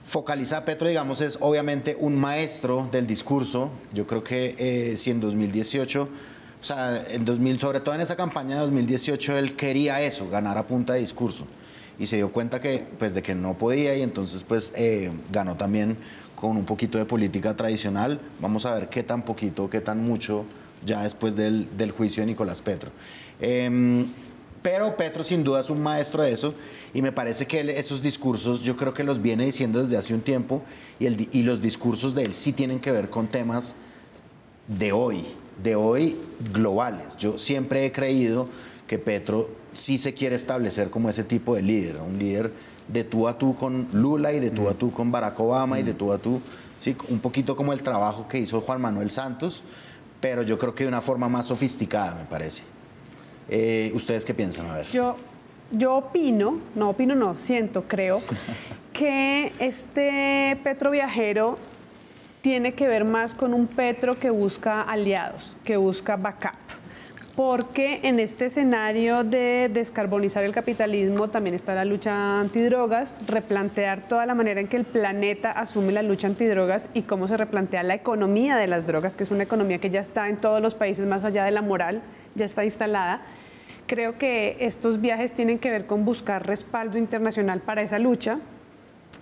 [0.08, 3.70] focaliza Petro, digamos, es obviamente un maestro del discurso.
[3.92, 6.08] Yo creo que eh, si en 2018,
[6.60, 10.56] o sea, en 2000, sobre todo en esa campaña de 2018, él quería eso, ganar
[10.56, 11.46] a punta de discurso.
[11.98, 15.58] Y se dio cuenta que, pues, de que no podía y entonces, pues, eh, ganó
[15.58, 15.98] también
[16.34, 18.18] con un poquito de política tradicional.
[18.40, 20.46] Vamos a ver qué tan poquito, qué tan mucho
[20.86, 22.90] ya después del, del juicio de Nicolás Petro.
[23.40, 24.08] Em,
[24.62, 26.54] pero Petro sin duda es un maestro de eso
[26.92, 30.20] y me parece que esos discursos yo creo que los viene diciendo desde hace un
[30.20, 30.62] tiempo
[30.98, 33.76] y, el, y los discursos de él sí tienen que ver con temas
[34.66, 35.24] de hoy,
[35.62, 36.16] de hoy
[36.52, 37.16] globales.
[37.16, 38.48] Yo siempre he creído
[38.86, 42.52] que Petro sí se quiere establecer como ese tipo de líder, un líder
[42.88, 45.82] de tú a tú con Lula y de tú a tú con Barack Obama y
[45.82, 46.40] de tú a tú,
[46.78, 49.62] sí, un poquito como el trabajo que hizo Juan Manuel Santos,
[50.20, 52.64] pero yo creo que de una forma más sofisticada, me parece.
[53.48, 54.66] Eh, ¿Ustedes qué piensan?
[54.66, 54.86] A ver.
[54.88, 55.16] Yo,
[55.70, 58.20] yo opino, no opino, no, siento, creo,
[58.92, 61.56] que este Petro viajero
[62.40, 66.67] tiene que ver más con un Petro que busca aliados, que busca backup.
[67.38, 74.26] Porque en este escenario de descarbonizar el capitalismo también está la lucha antidrogas, replantear toda
[74.26, 77.94] la manera en que el planeta asume la lucha antidrogas y cómo se replantea la
[77.94, 81.06] economía de las drogas, que es una economía que ya está en todos los países
[81.06, 82.02] más allá de la moral,
[82.34, 83.22] ya está instalada.
[83.86, 88.40] Creo que estos viajes tienen que ver con buscar respaldo internacional para esa lucha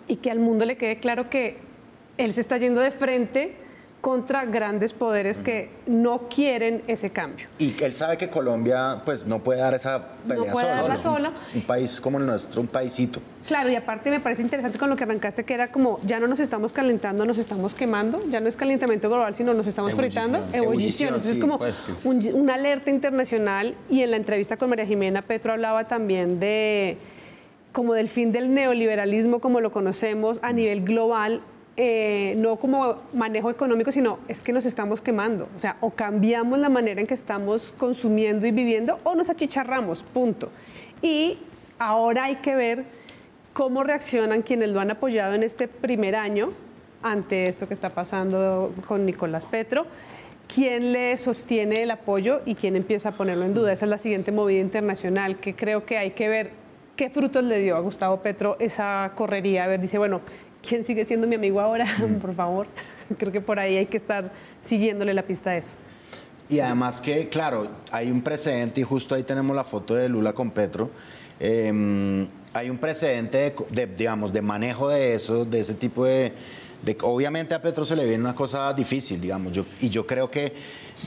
[0.08, 1.58] y que al mundo le quede claro que
[2.16, 3.65] él se está yendo de frente
[4.06, 7.48] contra grandes poderes que no quieren ese cambio.
[7.58, 11.32] Y él sabe que Colombia pues no puede dar esa pelea no puede Darla sola.
[11.52, 13.20] Un, país como el nuestro, un paisito.
[13.48, 16.28] Claro, y aparte me parece interesante con lo que arrancaste que era como ya no
[16.28, 20.38] nos estamos calentando, nos estamos quemando, ya no es calentamiento global, sino nos estamos fritando,
[20.52, 21.08] ebullición.
[21.08, 25.52] Entonces es como pues, una alerta internacional y en la entrevista con María Jimena Petro
[25.52, 26.96] hablaba también de
[27.72, 31.42] como del fin del neoliberalismo como lo conocemos a nivel global
[31.76, 35.48] eh, no como manejo económico, sino es que nos estamos quemando.
[35.54, 40.02] O sea, o cambiamos la manera en que estamos consumiendo y viviendo o nos achicharramos,
[40.02, 40.50] punto.
[41.02, 41.38] Y
[41.78, 42.84] ahora hay que ver
[43.52, 46.52] cómo reaccionan quienes lo han apoyado en este primer año
[47.02, 49.86] ante esto que está pasando con Nicolás Petro,
[50.52, 53.72] quién le sostiene el apoyo y quién empieza a ponerlo en duda.
[53.72, 56.50] Esa es la siguiente movida internacional que creo que hay que ver
[56.96, 59.64] qué frutos le dio a Gustavo Petro esa correría.
[59.64, 60.22] A ver, dice, bueno,
[60.66, 61.86] ¿quién sigue siendo mi amigo ahora?
[62.20, 62.66] Por favor.
[63.18, 65.72] Creo que por ahí hay que estar siguiéndole la pista a eso.
[66.48, 70.32] Y además que, claro, hay un precedente y justo ahí tenemos la foto de Lula
[70.32, 70.90] con Petro.
[71.40, 76.32] em, hay un precedente de, de, digamos, de manejo de eso, de ese tipo de,
[76.86, 80.30] de- Obviamente a Petro se le viene una cosa difícil, digamos, yo, y yo creo
[80.30, 80.54] que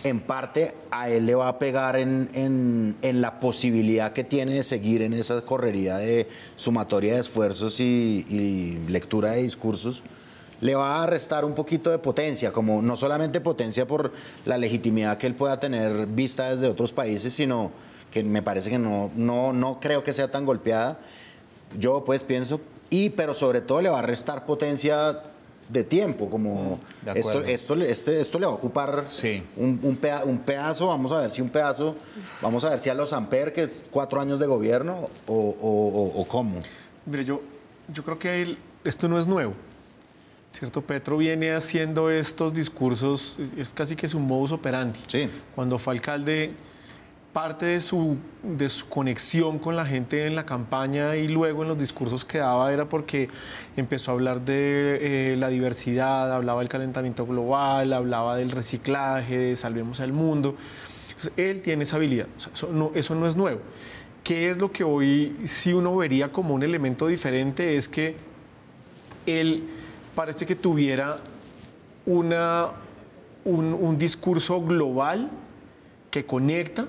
[0.04, 4.54] en parte a él le va a pegar en, en- en la posibilidad que tiene
[4.54, 10.04] de seguir en esa correría de sumatoria de esfuerzos y, y lectura de discursos
[10.62, 14.12] le va a restar un poquito de potencia, como no solamente potencia por
[14.46, 17.72] la legitimidad que él pueda tener vista desde otros países, sino
[18.12, 21.00] que me parece que no, no, no creo que sea tan golpeada.
[21.80, 25.24] Yo pues pienso, y pero sobre todo le va a restar potencia
[25.70, 29.44] de tiempo, como De esto, esto, le- este, esto le va a ocupar Sí.
[29.56, 31.96] un, un peda- un pedazo, vamos a ver si un pedazo,
[32.42, 35.88] vamos a ver si a los Amper, que es cuatro años de gobierno, o, o-
[36.12, 36.60] o- o cómo.
[37.06, 37.42] Mire, yo,
[37.94, 39.54] yo creo que él- esto no es nuevo.
[40.52, 40.82] ¿Cierto?
[40.82, 44.98] Petro viene haciendo estos discursos, es casi que su modus operandi.
[45.08, 45.30] Sí.
[45.54, 46.54] Cuando fue alcalde,
[47.34, 51.70] parte de su, de su conexión con la gente en la campaña y luego en
[51.70, 53.30] los discursos que daba era porque
[53.78, 59.56] empezó a hablar de eh, la diversidad, hablaba del calentamiento global, hablaba del reciclaje, de
[59.56, 60.56] salvemos al mundo.
[61.38, 63.62] Él tiene esa habilidad, eso, no, eso no es nuevo.
[64.24, 67.78] ¿Qué es lo que hoy sí uno vería como un elemento diferente?
[67.78, 68.15] Es que
[69.26, 69.70] él
[70.15, 71.18] parece que tuviera
[72.06, 72.70] una,
[73.46, 75.30] un, un discurso global
[76.10, 76.88] que conecta,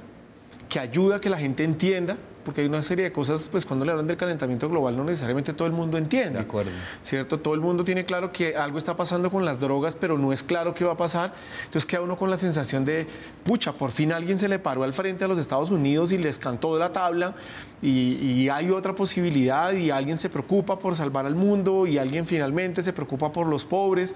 [0.70, 3.84] que ayuda a que la gente entienda, porque hay una serie de cosas, pues cuando
[3.84, 6.38] le hablan del calentamiento global no necesariamente todo el mundo entiende.
[6.38, 6.70] De acuerdo.
[7.02, 7.38] ¿Cierto?
[7.40, 10.42] Todo el mundo tiene claro que algo está pasando con las drogas, pero no es
[10.42, 11.34] claro qué va a pasar.
[11.64, 13.06] Entonces queda uno con la sensación de,
[13.44, 16.38] pucha, por fin alguien se le paró al frente a los Estados Unidos y les
[16.38, 17.34] cantó de la tabla
[17.82, 22.26] y, y hay otra posibilidad y alguien se preocupa por salvar al mundo y alguien
[22.26, 24.14] finalmente se preocupa por los pobres.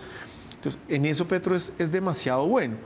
[0.54, 2.76] Entonces, en eso Petro es, es demasiado bueno.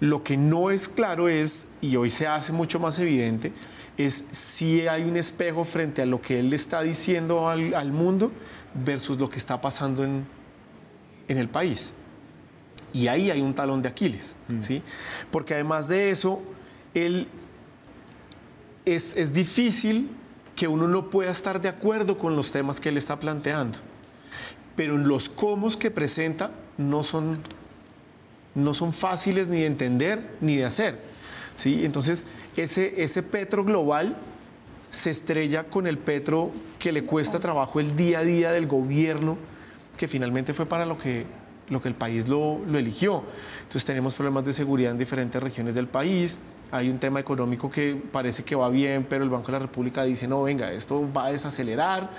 [0.00, 3.52] Lo que no es claro es, y hoy se hace mucho más evidente,
[3.96, 7.92] es si hay un espejo frente a lo que él le está diciendo al, al
[7.92, 8.30] mundo
[8.84, 10.26] versus lo que está pasando en,
[11.28, 11.94] en el país.
[12.92, 14.82] Y ahí hay un talón de Aquiles, ¿sí?
[15.30, 16.42] Porque además de eso,
[16.94, 17.28] él
[18.84, 20.10] es, es difícil
[20.54, 23.78] que uno no pueda estar de acuerdo con los temas que él está planteando.
[24.76, 27.38] Pero los cómo que presenta no son,
[28.56, 30.98] no son fáciles ni de entender ni de hacer.
[31.54, 31.84] ¿sí?
[31.84, 34.16] Entonces, ese, ese Petro global
[34.90, 39.36] se estrella con el Petro que le cuesta trabajo el día a día del gobierno,
[39.96, 41.26] que finalmente fue para lo que,
[41.68, 43.22] lo que el país lo, lo eligió.
[43.58, 46.38] Entonces tenemos problemas de seguridad en diferentes regiones del país,
[46.72, 50.02] hay un tema económico que parece que va bien, pero el Banco de la República
[50.02, 52.10] dice, no, venga, esto va a desacelerar.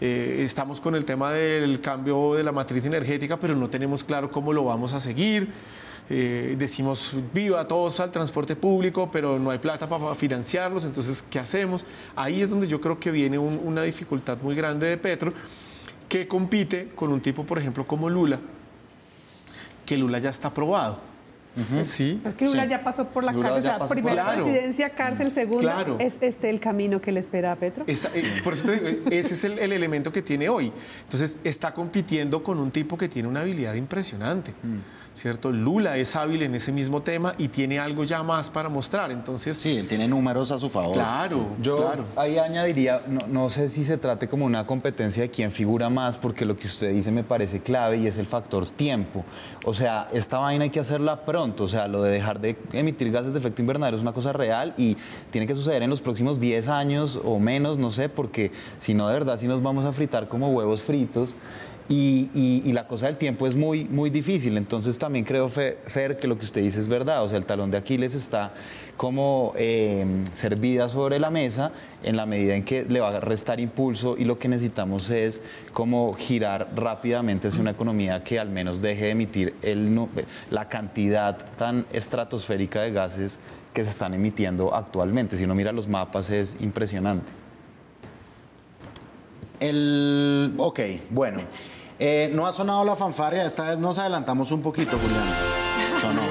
[0.00, 4.30] Eh, estamos con el tema del cambio de la matriz energética, pero no tenemos claro
[4.30, 5.48] cómo lo vamos a seguir.
[6.10, 11.38] Eh, decimos, viva todos al transporte público, pero no hay plata para financiarlos, entonces, ¿qué
[11.38, 11.84] hacemos?
[12.16, 15.32] Ahí es donde yo creo que viene un- una dificultad muy grande de Petro,
[16.08, 18.38] que compite con un tipo, por ejemplo, como Lula,
[19.84, 20.98] que Lula ya está aprobado.
[21.84, 22.20] ¿Sí?
[22.24, 22.68] Es que Lula Sí.
[22.70, 24.44] ya pasó por la Lula cárcel, o sea, por- primera Claro.
[24.44, 25.60] presidencia, cárcel, segunda.
[25.74, 25.96] Claro.
[25.98, 27.84] ¿Es este el camino que le espera a Petro?
[27.86, 30.72] Esa- eh, por eso te digo, ese es el, el elemento que tiene hoy.
[31.04, 34.52] Entonces, está compitiendo con un tipo que tiene una habilidad impresionante,
[35.18, 35.50] ¿cierto?
[35.50, 39.10] Lula es hábil en ese mismo tema y tiene algo ya más para mostrar.
[39.10, 40.94] Entonces, Sí, él tiene números a su favor.
[40.94, 42.04] claro, Yo claro.
[42.16, 46.16] ahí añadiría, no, no sé si se trate como una competencia de quién figura más,
[46.18, 49.24] porque lo que usted dice me parece clave y es el factor tiempo.
[49.64, 53.10] O sea, esta vaina hay que hacerla pronto, o sea, lo de dejar de emitir
[53.10, 54.96] gases de efecto invernadero es una cosa real y
[55.30, 59.08] tiene que suceder en los próximos 10 años o menos, no sé, porque si no,
[59.08, 61.30] de verdad, si nos vamos a fritar como huevos fritos.
[61.90, 64.56] Y, la cosa del tiempo es muy, muy difícil.
[64.56, 67.24] Entonces también creo, Fer, Fer, que lo que usted dice es verdad.
[67.24, 68.52] O sea, el talón de Aquiles está
[68.96, 71.72] como eh, servida sobre la mesa
[72.02, 75.40] en la medida en que le va a restar impulso y lo que necesitamos es
[75.72, 79.54] como girar rápidamente hacia una economía que al menos deje de emitir
[80.50, 83.40] la cantidad tan estratosférica de gases
[83.72, 85.36] que se están emitiendo actualmente.
[85.36, 87.32] Si uno mira los mapas es impresionante.
[89.60, 91.40] El, ok, bueno.
[91.98, 95.24] Eh, no ha sonado la fanfarria, esta vez nos adelantamos un poquito, Julián.
[96.00, 96.22] Sonó.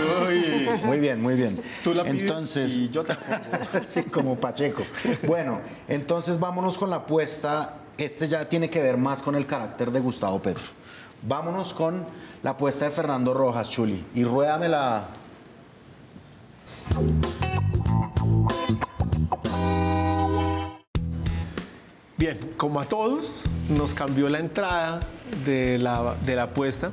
[0.85, 1.59] Muy bien, muy bien.
[1.83, 3.13] Tú la pides entonces, y yo te
[3.73, 3.83] pongo.
[3.83, 4.83] sí, como Pacheco.
[5.23, 5.59] Bueno,
[5.89, 7.75] entonces vámonos con la apuesta.
[7.97, 10.63] Este ya tiene que ver más con el carácter de Gustavo Petro.
[11.23, 12.05] Vámonos con
[12.43, 14.05] la apuesta de Fernando Rojas, Chuli.
[14.13, 15.07] Y ruédame la.
[22.17, 25.01] Bien, como a todos, nos cambió la entrada
[25.45, 26.91] de la, de la apuesta,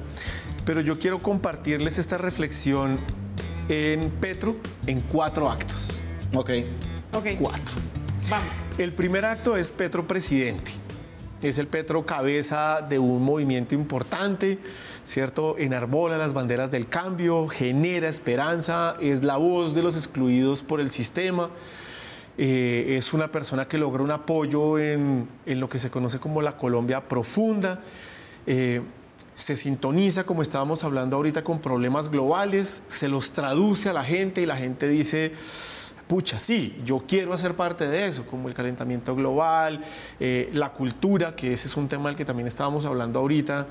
[0.64, 2.98] pero yo quiero compartirles esta reflexión
[3.68, 4.56] en Petro
[4.86, 6.00] en cuatro actos.
[6.34, 6.50] Ok.
[7.12, 7.26] Ok.
[7.38, 7.74] Cuatro.
[8.28, 8.52] Vamos.
[8.78, 10.72] El primer acto es Petro presidente.
[11.42, 14.58] Es el Petro cabeza de un movimiento importante,
[15.04, 15.56] ¿cierto?
[15.58, 20.90] Enarbola las banderas del cambio, genera esperanza, es la voz de los excluidos por el
[20.90, 21.50] sistema.
[22.38, 26.40] Eh, es una persona que logra un apoyo en, en, lo que se conoce como
[26.40, 27.80] la Colombia profunda.
[28.46, 28.82] Eh,
[29.34, 34.40] se sintoniza, como estábamos hablando ahorita, con problemas globales, se los traduce a la gente
[34.40, 35.32] y la gente dice,
[36.06, 39.80] pucha, sí, yo quiero hacer parte de eso, como el calentamiento global,
[40.20, 43.66] eh, la cultura, que ese es un tema del que también estábamos hablando ahorita,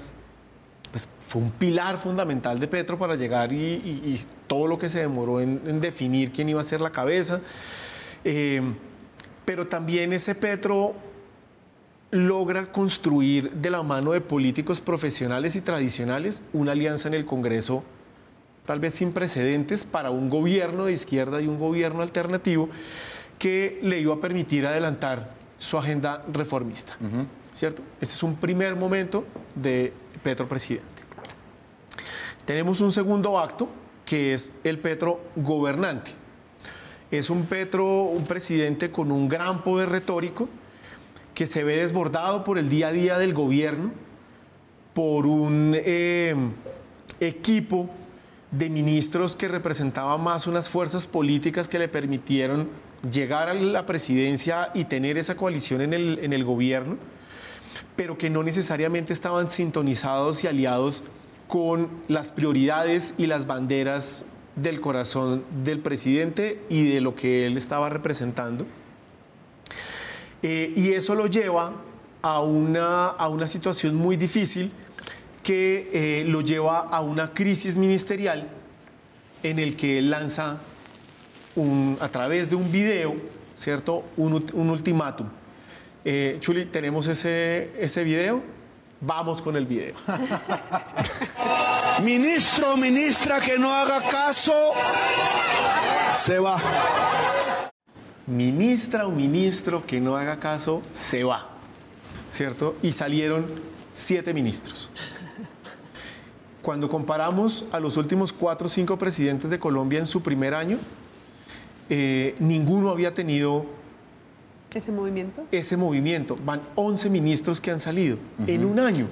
[0.91, 4.89] pues fue un pilar fundamental de Petro para llegar y, y, y todo lo que
[4.89, 7.41] se demoró en, en, definir quién iba a ser la cabeza.
[8.23, 8.61] Eh,
[9.45, 10.93] pero también ese Petro
[12.13, 17.83] logra construir de la mano de políticos profesionales y tradicionales una alianza en el Congreso
[18.67, 22.69] tal vez sin precedentes para un gobierno de izquierda y un gobierno alternativo
[23.39, 26.93] que le iba a permitir adelantar su agenda reformista.
[27.01, 27.25] Uh -huh.
[27.51, 27.81] ¿Cierto?
[27.99, 29.91] Ese es un primer momento de
[30.21, 31.03] Petro presidente.
[32.45, 33.67] Tenemos un segundo acto
[34.05, 36.11] que es el Petro gobernante.
[37.09, 40.47] Es un Petro, un presidente con un gran poder retórico
[41.33, 43.91] que se ve desbordado por el día a día del gobierno,
[44.93, 46.35] por un eh,
[47.19, 47.89] equipo
[48.51, 52.69] de ministros que representaba más unas fuerzas políticas que le permitieron
[53.09, 56.97] llegar a la presidencia y tener esa coalición en el, en el gobierno,
[57.95, 61.03] pero que no necesariamente estaban sintonizados y aliados
[61.47, 64.25] con las prioridades y las banderas
[64.55, 68.65] del corazón del presidente y de lo que él estaba representando.
[70.43, 71.71] Eh, y eso lo lleva
[72.21, 74.71] a una, a una situación muy difícil
[75.41, 78.49] que eh, lo lleva a una crisis ministerial
[79.41, 80.57] en el que él lanza
[81.99, 83.15] a través de un video,
[83.55, 84.03] ¿cierto?
[84.17, 85.27] Un, un ultimátum.
[86.03, 88.41] Eh, Chuli, ¿tenemos ese, ese video?
[88.99, 89.95] Vamos con el video.
[92.03, 94.71] Ministro ministra que no haga caso,
[96.15, 96.59] se va.
[98.25, 101.49] Ministra o ministro que no haga caso, se va.
[102.31, 102.75] ¿Cierto?
[102.81, 103.45] Y salieron
[103.93, 104.89] siete ministros.
[106.61, 110.77] Cuando comparamos a los últimos cuatro o cinco presidentes de Colombia en su primer año,
[111.89, 113.65] eh, ninguno había tenido
[114.73, 115.45] ese movimiento.
[115.51, 116.35] Ese movimiento.
[116.43, 118.49] Van 11 ministros que han salido uh -huh.
[118.49, 119.05] en un año.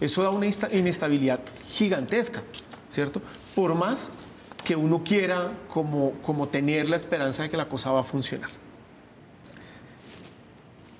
[0.00, 2.42] Eso da una inestabilidad gigantesca,
[2.88, 3.20] ¿cierto?
[3.54, 4.10] Por más
[4.68, 8.50] que uno quiera como, como tener la esperanza de que la cosa va a funcionar.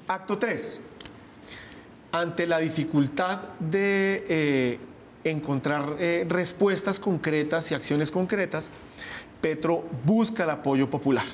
[0.07, 0.81] Acto 3.
[2.13, 4.79] Ante la dificultad de eh,
[5.23, 8.71] encontrar eh, respuestas concretas y acciones concretas,
[9.43, 11.27] Petro busca el apoyo popular.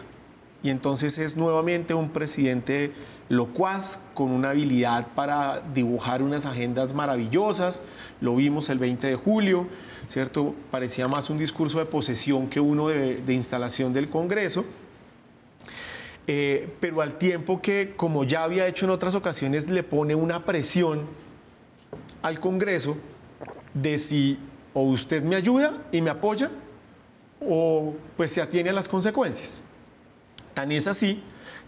[0.64, 2.90] Y entonces es nuevamente un presidente
[3.28, 7.82] locuaz, con una habilidad para dibujar unas agendas maravillosas.
[8.22, 9.66] Lo vimos el 20 de julio,
[10.08, 10.54] ¿cierto?
[10.70, 14.64] Parecía más un discurso de posesión que uno de, instalación del Congreso.
[16.26, 20.46] Eh, pero al tiempo que, como ya había hecho en otras ocasiones, le pone una
[20.46, 21.02] presión
[22.22, 22.96] al Congreso
[23.74, 24.38] de si
[24.72, 26.50] o usted me ayuda y me apoya
[27.46, 29.60] o pues se atiene a las consecuencias.
[30.54, 31.22] Tan es así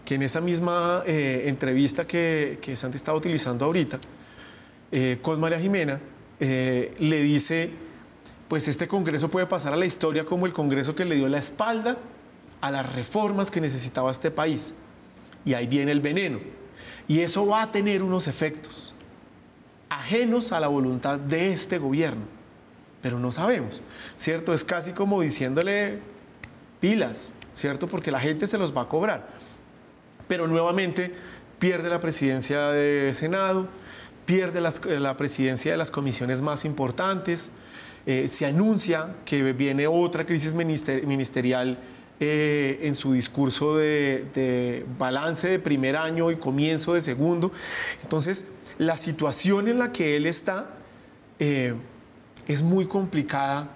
[0.05, 3.99] que en esa misma eh, entrevista que, que, Santi estaba utilizando ahorita
[4.91, 5.99] eh, con María Jimena,
[6.39, 7.71] eh, le dice,
[8.47, 11.39] pues este Congreso puede pasar a la historia como el Congreso que le dio la
[11.39, 11.97] espalda
[12.61, 14.75] a las reformas que necesitaba este país.
[15.43, 16.39] Y ahí viene el veneno.
[17.07, 18.93] Y eso va a tener unos efectos
[19.89, 22.23] ajenos a la voluntad de este gobierno,
[23.01, 23.81] pero no sabemos,
[24.17, 24.53] ¿cierto?
[24.53, 25.99] Es casi como diciéndole
[26.79, 27.87] pilas, ¿cierto?
[27.87, 29.27] Porque la gente se los va a cobrar.
[30.27, 31.11] Pero nuevamente
[31.57, 33.67] pierde la presidencia de Senado,
[34.25, 37.51] pierde las, la presidencia de las comisiones más importantes,
[38.05, 41.79] eh, se anuncia que viene otra crisis minister, ministerial
[42.19, 47.51] eh, en su discurso de, balance de primer año y comienzo de segundo.
[48.03, 48.47] Entonces,
[48.77, 50.69] la situación en la que él está
[51.39, 51.73] eh,
[52.47, 53.69] es muy complicada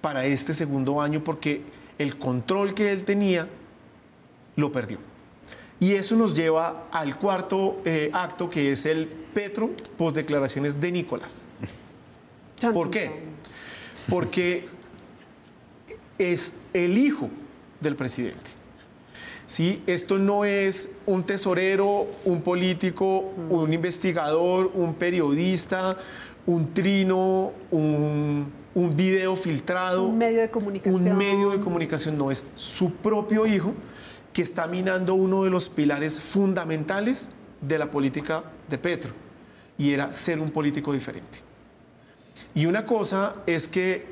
[0.00, 1.62] para este segundo año porque
[1.98, 3.48] el control que él tenía
[4.56, 4.98] lo perdió.
[5.80, 10.90] Y eso nos lleva al cuarto eh, acto que es el Petro post declaraciones de
[10.90, 11.42] Nicolás.
[12.72, 13.12] ¿Por qué?
[14.08, 14.66] Porque
[16.18, 17.30] es el hijo
[17.80, 18.58] del presidente.
[19.46, 19.82] ¿sí?
[19.86, 25.96] Esto no es un tesorero, un político, un investigador, un periodista,
[26.46, 30.06] un trino, un, un video filtrado.
[30.06, 30.94] Un medio de comunicación.
[31.02, 33.74] Un medio de comunicación, no, es su propio hijo
[34.32, 37.28] que está minando uno de los pilares fundamentales
[37.60, 39.10] de la política de Petro,
[39.76, 41.40] y era ser un político diferente.
[42.54, 44.06] Y una cosa es que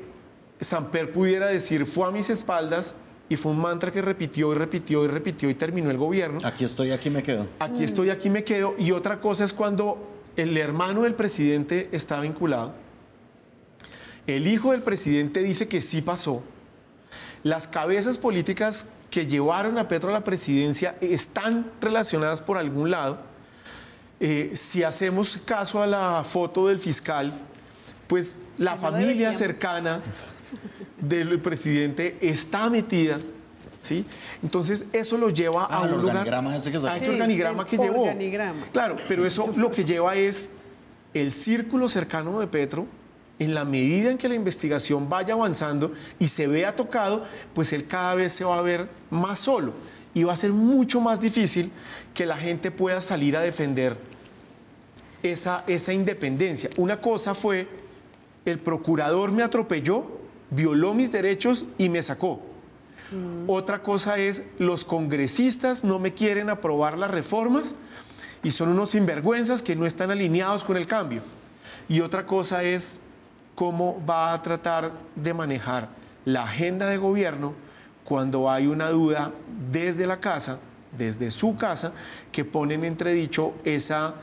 [0.59, 2.95] Samper pudiera decir, fue a mis espaldas
[3.29, 6.39] y fue un mantra que repitió y repitió y repitió y terminó el gobierno.
[6.43, 7.47] Aquí estoy, aquí me quedo.
[7.59, 8.75] Aquí estoy, aquí me quedo.
[8.77, 9.97] Y otra cosa es cuando
[10.35, 12.73] el hermano del presidente está vinculado,
[14.27, 16.43] el hijo del presidente dice que sí pasó,
[17.43, 23.19] las cabezas políticas que llevaron a Petro a la presidencia están relacionadas por algún lado.
[24.19, 27.31] Eh, si hacemos caso a la foto del fiscal,
[28.07, 29.37] pues la no familia deberíamos.
[29.37, 30.01] cercana
[30.99, 33.17] del presidente está metida,
[33.81, 34.03] ¿sí?
[34.43, 36.05] Entonces eso lo lleva Ah, a un lugar...
[36.17, 36.93] organigrama ese que sacó.
[36.93, 38.09] a ese Sí, organigrama el que llevó.
[38.73, 40.51] Claro, pero eso lo que lleva es
[41.13, 42.85] el círculo cercano de Petro,
[43.39, 47.85] en la medida en que la investigación vaya avanzando y se vea tocado, pues él
[47.87, 49.73] cada vez se va a ver más solo
[50.13, 51.71] y va a ser mucho más difícil
[52.13, 53.95] que la gente pueda salir a defender
[55.21, 56.69] esa, esa independencia.
[56.77, 57.67] Una cosa fue,
[58.45, 60.05] el procurador me atropelló,
[60.49, 62.41] violó mis derechos y me sacó.
[63.45, 67.75] Otra cosa es, los congresistas no me quieren aprobar las reformas
[68.43, 71.21] y son unos sinvergüenzas que no están alineados con el cambio.
[71.87, 72.99] Y otra cosa es
[73.57, 75.89] cómo va a tratar de manejar
[76.25, 77.55] la agenda de gobierno
[78.03, 79.31] cuando hay una duda
[79.71, 80.59] desde la casa,
[80.95, 81.91] desde su casa,
[82.31, 84.13] que pone en entredicho esa,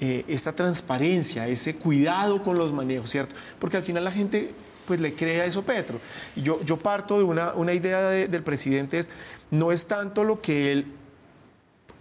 [0.00, 3.34] eh, esa transparencia, ese cuidado con los manejos, ¿cierto?
[3.58, 4.52] Porque al final la gente
[4.86, 6.00] pues le cree a eso Petro.
[6.34, 9.10] Yo, yo parto de una, una idea de- del presidente, es,
[9.50, 10.86] no es tanto lo que él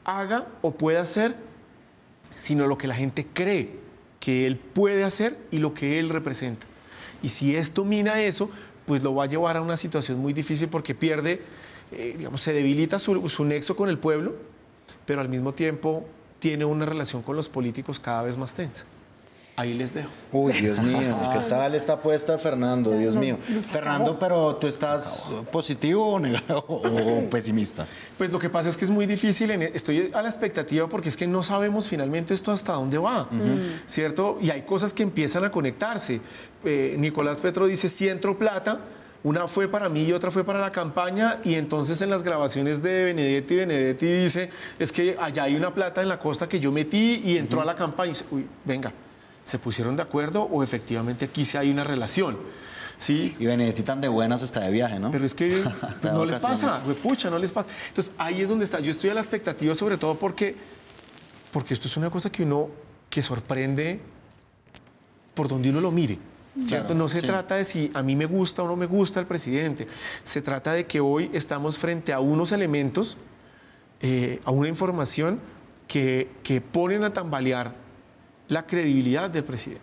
[0.06, 1.36] haga o pueda hacer,
[2.34, 3.72] sino lo que la gente cree
[4.22, 6.66] que él puede hacer y lo que él representa.
[7.28, 8.50] Y si esto mina eso,
[8.86, 11.42] pues lo va a llevar a una situación muy difícil porque pierde,
[11.92, 14.34] eh, digamos, se debilita su, su nexo con el pueblo,
[15.06, 16.06] pero al mismo tiempo
[16.40, 18.86] tiene una relación con los políticos cada vez más tensa.
[19.60, 20.10] Ahí les dejo.
[20.32, 22.92] Uy, Dios mío, ¿qué tal está puesta Fernando?
[22.92, 23.38] Dios mío.
[23.68, 27.88] Fernando, pero tú estás positivo o negado o pesimista?
[28.20, 31.10] Pues lo que pasa es que es muy difícil, en- estoy a la expectativa porque
[31.10, 33.28] es que no sabemos finalmente esto hasta dónde va,
[33.88, 34.38] ¿cierto?
[34.40, 36.22] Y hay cosas que empiezan a conectarse.
[36.64, 38.82] Eh, Nicolás Petro dice, si entro plata,
[39.24, 42.84] una fue para mí y otra fue para la campaña, y entonces en las grabaciones
[42.84, 46.72] de Benedetti, Benedetti dice, es que allá hay una plata en la costa que yo
[46.72, 48.94] metí y entró a la campaña y dice, uy, venga,
[49.48, 52.38] ¿se pusieron de acuerdo o efectivamente aquí sí hay una relación?
[52.98, 53.34] ¿Sí?
[53.40, 55.10] Y Benedetti tan de buenas está de viaje, ¿no?
[55.10, 55.64] Pero es que
[56.02, 57.70] pues, no les pasa, pucha, no les pasa.
[57.88, 58.82] Entonces ahí es donde está.
[58.82, 60.56] Yo estoy a la expectativa, sobre todo porque,
[61.54, 62.70] porque esto es una cosa que uno
[63.10, 64.02] que sorprende
[65.34, 66.18] por donde uno lo mire.
[66.66, 66.88] ¿Cierto?
[66.88, 67.28] Claro, no se sí.
[67.28, 69.88] trata de si a mí me gusta o no me gusta el presidente.
[70.24, 73.16] Se trata de que hoy estamos frente a unos elementos,
[74.02, 75.40] eh, a una información
[75.88, 77.87] que, que ponen a tambalear
[78.50, 79.82] la credibilidad del presidente.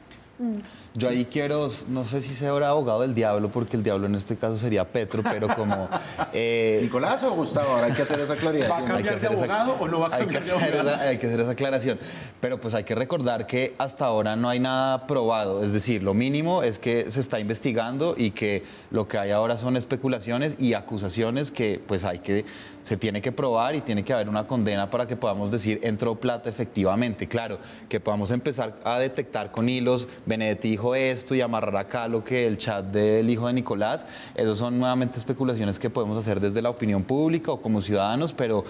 [0.96, 4.14] Yo ahí quiero, no sé si sea ahora abogado del diablo, porque el diablo en
[4.14, 5.88] este caso sería Petro, pero como...
[6.32, 7.68] eh, ¿Nicolás o Gustavo?
[7.68, 8.70] Ahora hay que hacer esa claridad.
[8.70, 10.96] ¿Va a cambiar de abogado o no va a hay que, cambiar de hacer abogado?
[10.96, 11.98] esa, hay que hacer esa aclaración.
[12.40, 15.64] Pero pues hay que recordar que hasta ahora no hay nada probado.
[15.64, 19.56] Es decir, lo mínimo es que se está investigando y que lo que hay ahora
[19.56, 22.44] son especulaciones y acusaciones que pues hay que,
[22.84, 26.14] se tiene que probar y tiene que haber una condena para que podamos decir entró
[26.14, 27.26] plata efectivamente.
[27.26, 32.22] Claro, que podamos empezar a detectar con hilos, Benedetti dijo esto y amarrar acá lo
[32.22, 34.04] que el chat del hijo de Nicolás.
[34.34, 38.64] Esos son nuevamente especulaciones que podemos hacer desde la opinión pública o como ciudadanos, pero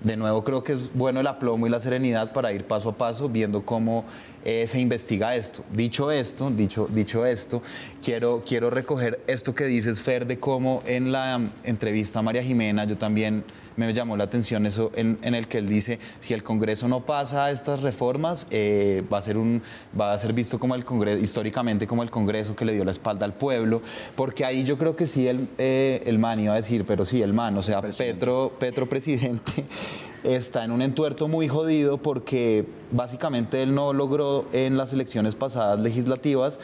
[0.00, 2.92] de nuevo creo que es bueno el aplomo y la serenidad para ir paso a
[2.92, 4.04] paso viendo cómo
[4.44, 5.64] eh, se investiga esto.
[5.72, 7.62] Dicho esto, dicho, dicho esto,
[8.00, 12.84] quiero, quiero recoger esto que dices, Fer, de cómo en la entrevista a María Jimena
[12.84, 13.42] yo también
[13.76, 17.00] me llamó la atención eso en, en el que él dice, si el Congreso no
[17.00, 19.62] pasa estas reformas, eh, va, a ser un,
[19.98, 22.90] va a ser visto como el Congreso, históricamente como el Congreso que le dio la
[22.90, 23.82] espalda al pueblo,
[24.14, 27.22] porque ahí yo creo que sí el, eh, el man iba a decir, pero sí
[27.22, 29.64] el man, o sea, Petro, Petro presidente,
[30.24, 35.80] está en un entuerto muy jodido porque básicamente él no logró en las elecciones pasadas
[35.80, 36.58] legislativas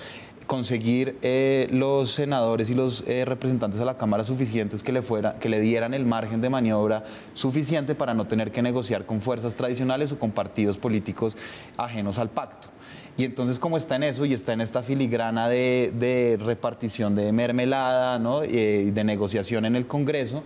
[0.46, 5.34] conseguir eh, los senadores y los eh, representantes a la Cámara suficientes que le, fuera,
[5.34, 9.54] que le dieran el margen de maniobra suficiente para no tener que negociar con fuerzas
[9.54, 11.36] tradicionales o con partidos políticos
[11.76, 12.68] ajenos al pacto.
[13.16, 18.18] Y entonces como está en eso y está en esta filigrana de, repartición de mermelada
[18.18, 18.42] ¿no?
[18.42, 20.42] Eh, de negociación en el Congreso,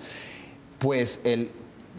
[0.79, 1.51] pues él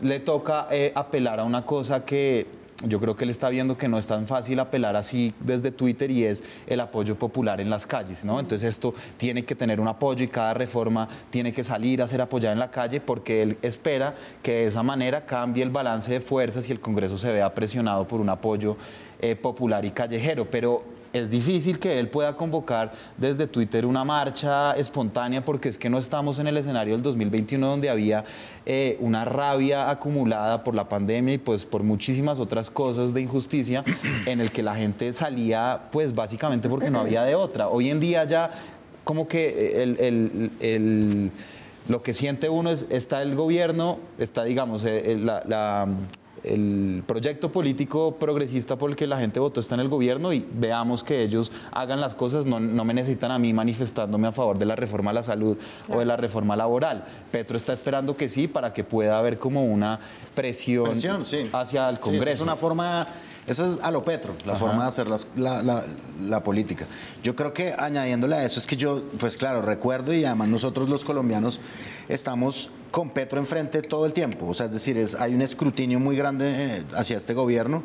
[0.02, 2.46] le toca apelar a una cosa que
[2.84, 6.12] yo creo que él está viendo que no es tan fácil apelar así desde Twitter
[6.12, 8.40] y es el apoyo popular en las calles, ¿no?
[8.40, 12.22] Entonces esto tiene que tener un apoyo y cada reforma tiene que salir a ser
[12.22, 14.14] apoyada en la calle porque él espera
[14.44, 18.08] que de esa manera cambie el balance de fuerzas y el Congreso se vea presionado
[18.08, 18.78] por un apoyo
[19.20, 20.50] eh, popular y callejero.
[20.52, 25.90] Pero es difícil que él pueda convocar desde Twitter una marcha espontánea porque es que
[25.90, 28.26] no estamos en el escenario del 2021 donde había
[28.66, 33.84] eh, una rabia acumulada por la pandemia y pues por muchísimas otras cosas de injusticia
[34.26, 37.68] en el que la gente salía pues básicamente porque no había de otra.
[37.70, 38.52] Hoy en día ya
[39.04, 41.32] como que el,
[41.88, 45.88] lo que siente uno es, está el gobierno, está digamos eh, la
[46.54, 50.46] el proyecto político progresista por el que la gente votó está en el gobierno y
[50.54, 54.66] veamos que ellos hagan las cosas, no, me necesitan a mí manifestándome a favor de
[54.66, 55.58] la reforma a la salud
[55.90, 57.06] o de la reforma laboral.
[57.32, 60.00] Petro está esperando que sí para que pueda haber como una
[60.34, 60.92] presión,
[61.54, 62.36] hacia el Congreso.
[62.36, 63.08] es una forma...
[63.48, 65.86] Esa es a lo Petro, la forma de hacer la,
[66.22, 66.86] la, política.
[67.24, 70.90] Yo creo que añadiéndole a eso es que yo, pues claro, recuerdo y además nosotros
[70.90, 71.62] los colombianos
[72.10, 74.48] estamos con Petro enfrente todo el tiempo.
[74.48, 77.84] O sea, es decir, es, hay un escrutinio muy grande eh, hacia este gobierno.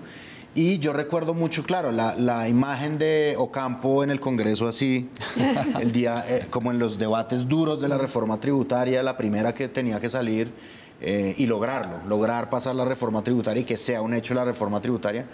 [0.55, 5.09] Y yo recuerdo mucho, claro, la, imagen de Ocampo en el Congreso así,
[5.81, 9.69] el día, eh, como en los debates duros de la reforma tributaria, la primera que
[9.69, 10.53] tenía que salir
[11.01, 14.81] eh, y lograrlo, lograr pasar la reforma tributaria y que sea un hecho la reforma
[14.81, 15.25] tributaria.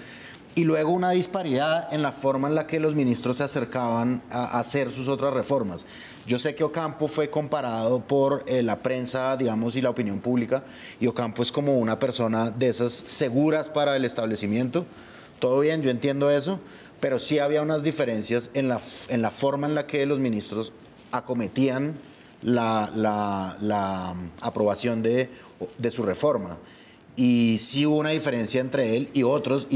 [0.59, 4.59] Y luego una disparidad en la forma en la que los ministros se acercaban a
[4.59, 5.87] hacer sus otras reformas.
[6.27, 10.65] Yo sé que Ocampo fue comparado por eh, la prensa, digamos, y la opinión pública,
[10.99, 14.85] y Ocampo es como una persona de esas seguras para el establecimiento.
[15.39, 16.59] Todo bien, yo entiendo eso,
[16.99, 18.81] pero sí había unas diferencias en la,
[19.11, 20.73] en la forma en la que los ministros
[21.13, 21.95] acometían
[22.43, 25.31] la, la, aprobación de,
[25.79, 26.59] de, su reforma.
[27.15, 29.69] Y sí hubo una diferencia entre él y otros,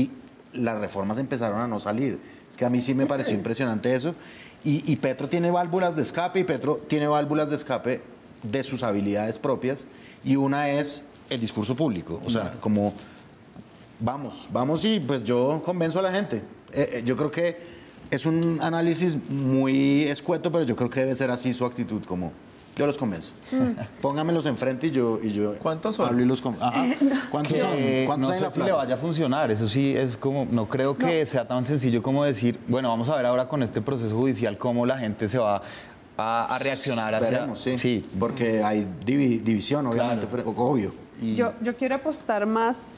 [0.52, 2.18] las reformas empezaron a no salir.
[2.48, 4.14] Es que a mí sí me pareció impresionante eso.
[4.64, 8.00] Y, Petro tiene válvulas de escape y Petro tiene válvulas de escape
[8.44, 9.86] de sus habilidades propias
[10.24, 12.20] y una es el discurso público.
[12.24, 12.94] O sea, como
[13.98, 16.44] vamos, vamos y pues yo convenzo a la gente.
[16.72, 17.56] Eh, eh, yo creo que
[18.12, 22.30] es un análisis muy escueto, pero yo creo que debe ser así su actitud, como
[22.76, 23.32] yo los convenzo.
[23.50, 24.00] Mm.
[24.00, 26.08] Póngamelos enfrente y yo, y yo ¿Cuántos son?
[26.08, 27.70] hablo y los ¿Cuántos son?
[27.74, 29.50] Eh, no sé si le vaya a funcionar.
[29.50, 33.16] Eso sí, es como, no creo que sea tan sencillo como decir, bueno, vamos a
[33.16, 35.62] ver ahora con este proceso judicial cómo la gente se va
[36.16, 37.54] a, reaccionar hacia...
[37.56, 40.94] Sí, sí, porque hay división, obviamente, obvio.
[41.20, 42.92] Yo, yo quiero apostar más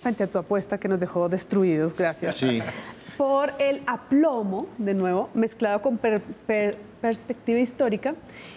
[0.00, 2.36] frente a tu apuesta que nos dejó destruidos, gracias.
[2.36, 2.62] Sí.
[3.20, 6.22] Por el aplomo, de nuevo, mezclado con per,
[7.02, 8.14] perspectiva histórica,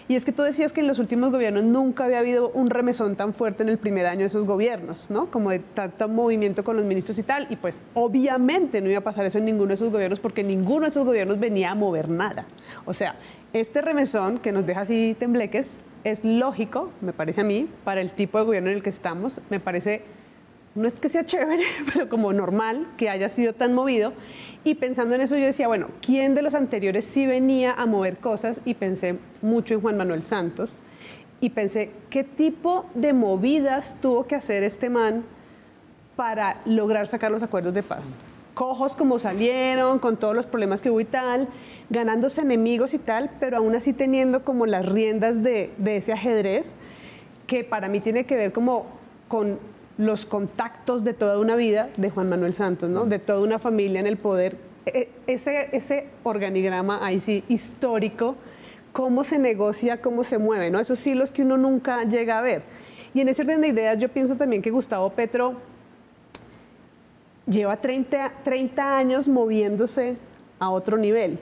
[0.08, 3.14] y es que tú decías que en los últimos gobiernos nunca había habido un remesón
[3.14, 5.30] tan fuerte en el primer año de esos gobiernos, ¿no?
[5.30, 9.04] Como de tanto movimiento con los ministros y tal, y pues obviamente no iba a
[9.04, 12.08] pasar eso en ninguno de esos gobiernos porque ninguno de esos gobiernos venía a mover
[12.08, 12.46] nada.
[12.86, 13.16] O sea,
[13.52, 18.12] este remesón que nos deja así tembleques es lógico, me parece a mí, para el
[18.12, 20.04] tipo de gobierno en el que estamos, me parece
[20.74, 21.62] no es que sea chévere,
[21.92, 24.12] pero como normal que haya sido tan movido.
[24.64, 28.16] Y pensando en eso yo decía, bueno, ¿quién de los anteriores sí venía a mover
[28.16, 28.60] cosas?
[28.64, 30.76] Y pensé mucho en Juan Manuel Santos.
[31.40, 35.24] Y pensé, ¿qué tipo de movidas tuvo que hacer este man
[36.16, 38.16] para lograr sacar los acuerdos de paz?
[38.54, 41.48] Cojos como salieron, con todos los problemas que hubo y tal,
[41.90, 46.76] ganándose enemigos y tal, pero aún así teniendo como las riendas de, de ese ajedrez,
[47.46, 48.86] que para mí tiene que ver como
[49.28, 49.58] con
[49.96, 53.04] los contactos de toda una vida de Juan Manuel Santos, ¿no?
[53.04, 54.56] de toda una familia en el poder.
[54.86, 58.36] E, ese, ese organigrama ahí sí histórico,
[58.92, 60.78] cómo se negocia, cómo se mueve, ¿no?
[60.78, 62.62] Esos hilos que uno nunca llega a ver.
[63.14, 65.54] Y en ese orden de ideas yo pienso también que Gustavo Petro
[67.46, 70.16] lleva 30, 30 años moviéndose
[70.58, 71.38] a otro nivel.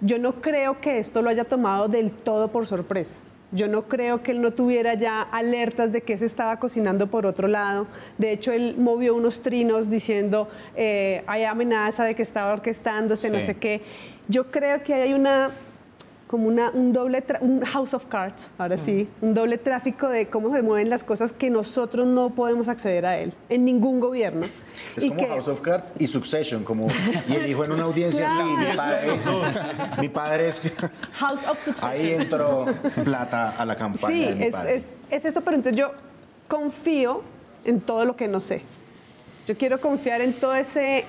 [0.00, 3.16] Yo no creo que esto lo haya tomado del todo por sorpresa.
[3.52, 7.26] Yo no creo que él no tuviera ya alertas de que se estaba cocinando por
[7.26, 7.86] otro lado.
[8.18, 13.40] De hecho, él movió unos trinos diciendo, eh, hay amenaza de que estaba orquestándose, no
[13.40, 13.82] sé qué.
[14.28, 15.50] Yo creo que hay una
[16.32, 20.50] como una, un doble, un house of cards, ahora sí, un doble tráfico de cómo
[20.50, 24.46] se mueven las cosas que nosotros no podemos acceder a él, en ningún gobierno.
[24.96, 26.86] Es como House of Cards y Succession, como,
[27.28, 29.08] y él dijo en una audiencia, sí, mi padre,
[30.00, 30.62] mi padre es...
[31.16, 31.90] House of Succession.
[31.90, 32.64] Ahí entró
[33.04, 34.76] plata a la campaña Sí, de mi es, padre.
[34.76, 35.90] Es, es esto, pero entonces yo
[36.48, 37.20] confío
[37.66, 38.62] en todo lo que no sé.
[39.46, 41.04] Yo quiero confiar en todo ese,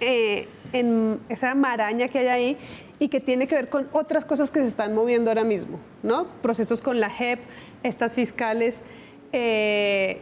[0.00, 2.58] eh, en esa maraña que hay ahí
[2.98, 6.26] y que tiene que ver con otras cosas que se están moviendo ahora mismo, ¿no?
[6.42, 7.40] Procesos con la JEP,
[7.82, 8.82] estas fiscales,
[9.32, 10.20] eh,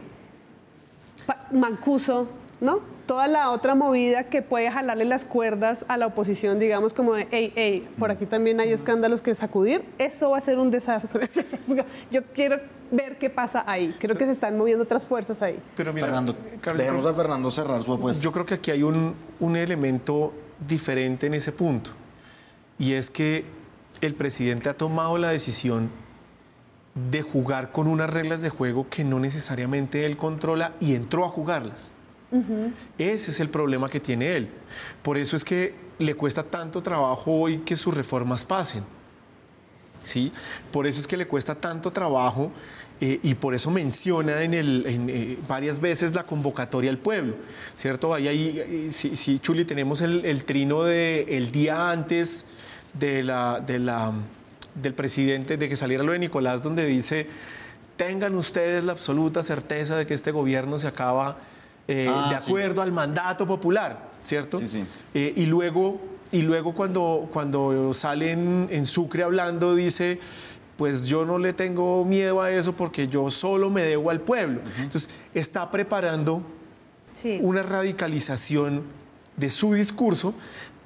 [1.51, 2.27] Mancuso,
[2.61, 2.79] ¿no?
[3.05, 7.27] Toda la otra movida que puede jalarle las cuerdas a la oposición, digamos como de,
[7.31, 11.29] hey, hey, por aquí también hay escándalos que sacudir, eso va a ser un desastre.
[12.11, 12.59] Yo quiero
[12.91, 13.95] ver qué pasa ahí.
[13.97, 15.57] Creo que se están moviendo otras fuerzas ahí.
[15.75, 18.21] Pero mira, Fernando, Carlos, dejemos a Fernando cerrar su apuesta.
[18.21, 20.33] Yo creo que aquí hay un, un elemento
[20.67, 21.91] diferente en ese punto.
[22.79, 23.45] Y es que
[24.01, 25.89] el presidente ha tomado la decisión
[27.11, 31.29] de jugar con unas reglas de juego que no necesariamente él controla y entró a
[31.29, 31.91] jugarlas.
[32.97, 34.49] Ese es el problema que tiene él.
[35.01, 38.83] Por eso es que le cuesta tanto trabajo hoy que sus reformas pasen.
[40.03, 40.31] ¿Sí?
[40.71, 42.51] Por eso es que le cuesta tanto trabajo
[43.01, 47.35] eh, y por eso menciona en el, en, eh, varias veces la convocatoria al pueblo,
[47.75, 48.13] ¿cierto?
[48.13, 52.45] Ahí, ahí eh, sí, sí, Chuli, tenemos el, el trino de el día antes
[52.93, 54.11] de la, de la,
[54.75, 57.27] del presidente, de que saliera lo de Nicolás, donde dice,
[57.95, 61.37] tengan ustedes la absoluta certeza de que este gobierno se acaba
[61.87, 62.49] eh, Ah, de sí.
[62.49, 64.57] acuerdo al mandato popular, ¿cierto?
[64.59, 64.85] Sí, sí.
[65.13, 65.99] Eh, y luego,
[66.31, 70.19] y luego cuando, cuando salen en Sucre hablando, dice,
[70.75, 74.59] pues yo no le tengo miedo a eso porque yo solo me debo al pueblo.
[74.77, 76.41] Entonces, está preparando
[77.13, 77.39] Sí.
[77.41, 78.83] una radicalización
[79.37, 80.35] de su discurso,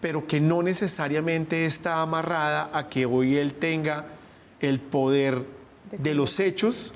[0.02, 4.06] pero que no necesariamente está amarrada a que hoy él tenga
[4.60, 5.46] el poder
[5.92, 6.94] de los hechos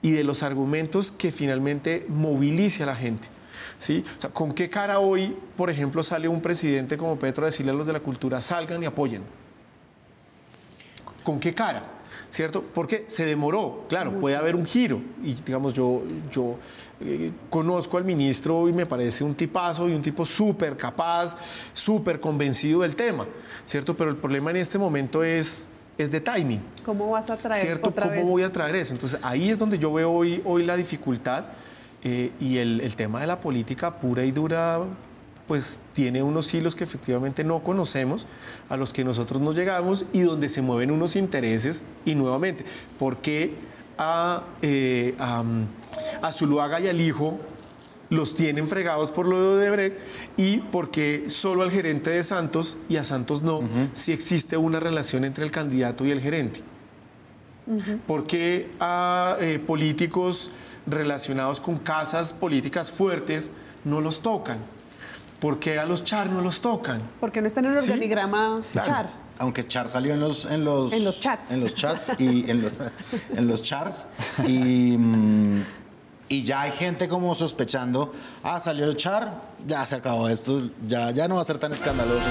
[0.00, 3.28] y de los argumentos que finalmente movilice a la gente.
[3.78, 4.04] ¿Sí?
[4.18, 7.72] O sea, ¿Con qué cara hoy, por ejemplo, sale un presidente como Petro a decirle
[7.72, 9.22] a los de la cultura, salgan y apoyen?
[11.22, 11.82] ¿Con qué cara?
[12.32, 12.64] ¿Cierto?
[12.72, 15.02] Porque se demoró, claro, puede haber un giro.
[15.22, 16.00] Y digamos, yo,
[16.32, 16.56] yo
[16.98, 21.36] eh, conozco al ministro y me parece un tipazo y un tipo súper capaz,
[21.74, 23.26] súper convencido del tema,
[23.66, 23.94] ¿cierto?
[23.94, 25.68] Pero el problema en este momento es,
[25.98, 26.62] es de timing.
[26.86, 27.90] ¿Cómo vas a traer ¿Cierto?
[27.90, 28.26] otra ¿Cómo vez?
[28.26, 28.94] voy a traer eso?
[28.94, 31.44] Entonces ahí es donde yo veo hoy, hoy la dificultad
[32.02, 34.80] eh, y el, el tema de la política pura y dura
[35.48, 38.26] pues tiene unos hilos que efectivamente no conocemos,
[38.68, 42.64] a los que nosotros no llegamos y donde se mueven unos intereses y nuevamente,
[42.98, 43.54] ¿por qué
[43.98, 45.42] a, eh, a,
[46.22, 47.38] a Zuluaga y al hijo
[48.12, 49.98] los tienen fregados por lo de Odebrecht
[50.36, 53.60] y porque solo al gerente de Santos y a Santos no,
[53.94, 56.60] si existe una relación entre el candidato y el gerente.
[58.06, 60.50] ¿Por qué a eh, políticos
[60.86, 63.52] relacionados con casas políticas fuertes
[63.84, 64.58] no los tocan?
[65.42, 67.02] ¿Por qué a los char no los tocan?
[67.18, 67.90] Porque no está en el Sí.
[67.90, 69.10] organigrama char.
[69.38, 71.50] Aunque Char salió en los, en los, En los chats.
[71.50, 72.72] En los chats y en los,
[73.36, 74.06] en los chars.
[74.46, 75.64] Y, mm,
[76.28, 78.12] y ya hay gente como sospechando,
[78.44, 79.32] ah, salió el Char,
[79.66, 82.22] ya se acabó esto, ya, ya no va a ser tan escandaloso.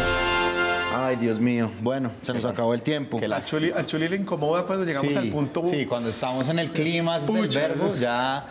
[0.96, 1.70] Ay, Dios mío.
[1.82, 3.20] Bueno, se nos acabó el tiempo.
[3.20, 5.64] Qué Al Chuli, al Chuli le incomoda cuando llegamos sí, al punto.
[5.66, 8.46] Sí, cuando estamos en el clímax del verbo, ya.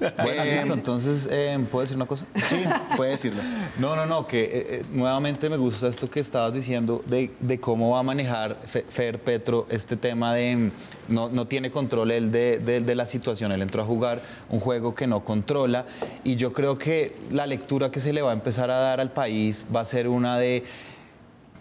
[0.22, 2.26] Bueno, listo, entonces, eh, ¿puedo decir una cosa?
[2.36, 2.62] Sí,
[2.96, 3.42] puede decirlo.
[3.78, 7.60] No, no, no, que eh, eh, nuevamente me gusta esto que estabas diciendo de, de
[7.60, 10.70] cómo va a manejar Fe- Fer Petro este tema de mm,
[11.08, 14.60] no, no tiene control él de, de- de la situación, él entró a jugar un
[14.60, 15.84] juego que no controla
[16.24, 19.10] y yo creo que la lectura que se le va a empezar a dar al
[19.12, 20.64] país va a ser una de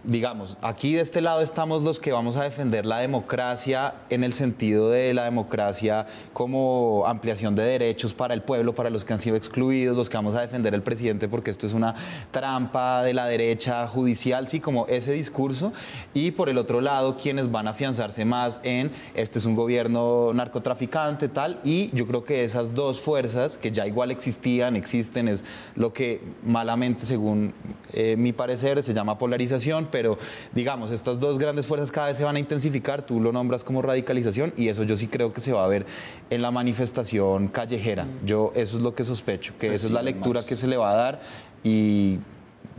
[0.06, 4.34] digamos, aquí de este lado estamos los que vamos a defender la democracia en el
[4.34, 9.20] sentido de la democracia como ampliación de derechos para el pueblo, para los que han
[9.20, 11.95] sido excluidos, los que vamos a defender al presidente porque esto es una
[12.32, 15.74] trampa de la derecha judicial, sí, como ese discurso.
[16.14, 20.32] Y por el otro lado, quienes van a afianzarse más en este es un gobierno
[20.34, 21.60] narcotraficante, tal.
[21.64, 25.43] Y yo creo que esas dos fuerzas, que ya igual existían, existen, es
[25.76, 27.53] lo que malamente, según
[27.93, 30.18] eh, mi parecer, se llama polarización, pero
[30.54, 33.82] digamos, estas dos grandes fuerzas cada vez se van a intensificar, tú lo nombras como
[33.82, 35.86] radicalización y eso yo sí creo que se va a ver
[36.30, 38.06] en la manifestación callejera.
[38.26, 40.58] Yo eso es lo que sospecho, que Pues esa es sí, la en lectura que
[40.58, 41.22] se le va a dar
[41.64, 42.20] y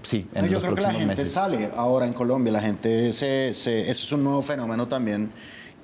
[0.03, 1.33] sí, en No, yo los creo que la próximos gente meses.
[1.33, 5.31] sale ahora en Colombia, la gente se, se- eso es un nuevo fenómeno también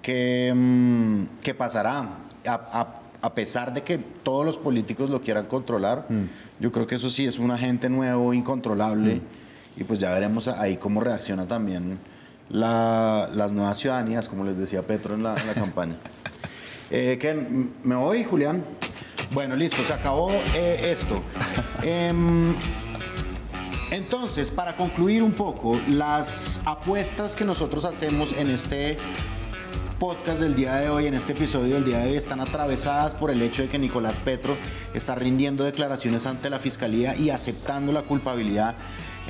[0.03, 2.01] que, mm, que pasará.
[2.47, 6.25] A, a- a pesar de que todos los políticos lo quieran controlar, Mm.
[6.61, 9.21] yo creo que eso sí es un agente nuevo, incontrolable, Mm.
[9.77, 11.99] Y pues ya veremos ahí cómo reacciona también
[12.49, 15.97] la- las nuevas ciudadanías, como les decía Petro en la, en la campaña.
[16.95, 17.19] Eh.
[17.85, 18.63] ¿Me voy, Julián?
[19.33, 21.23] Bueno, listo, se acabó eh, esto.
[21.83, 22.55] Em,
[23.91, 28.99] entonces, para concluir un poco, las apuestas que nosotros hacemos en este
[29.99, 33.31] podcast del día de hoy, en este episodio del día de hoy, están atravesadas por
[33.31, 34.57] el hecho de que Nicolás Petro
[34.93, 38.75] está rindiendo declaraciones ante la Fiscalía y aceptando la culpabilidad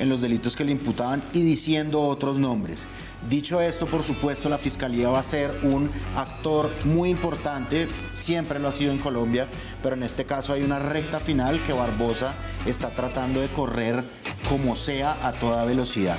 [0.03, 2.85] en los delitos que le imputaban y diciendo otros nombres.
[3.29, 8.67] Dicho esto, por supuesto, la Fiscalía va a ser un actor muy importante, siempre lo
[8.67, 9.47] ha sido en Colombia,
[9.81, 12.35] pero en este caso hay una recta final que Barbosa
[12.65, 14.03] está tratando de correr
[14.49, 16.17] como sea a toda velocidad.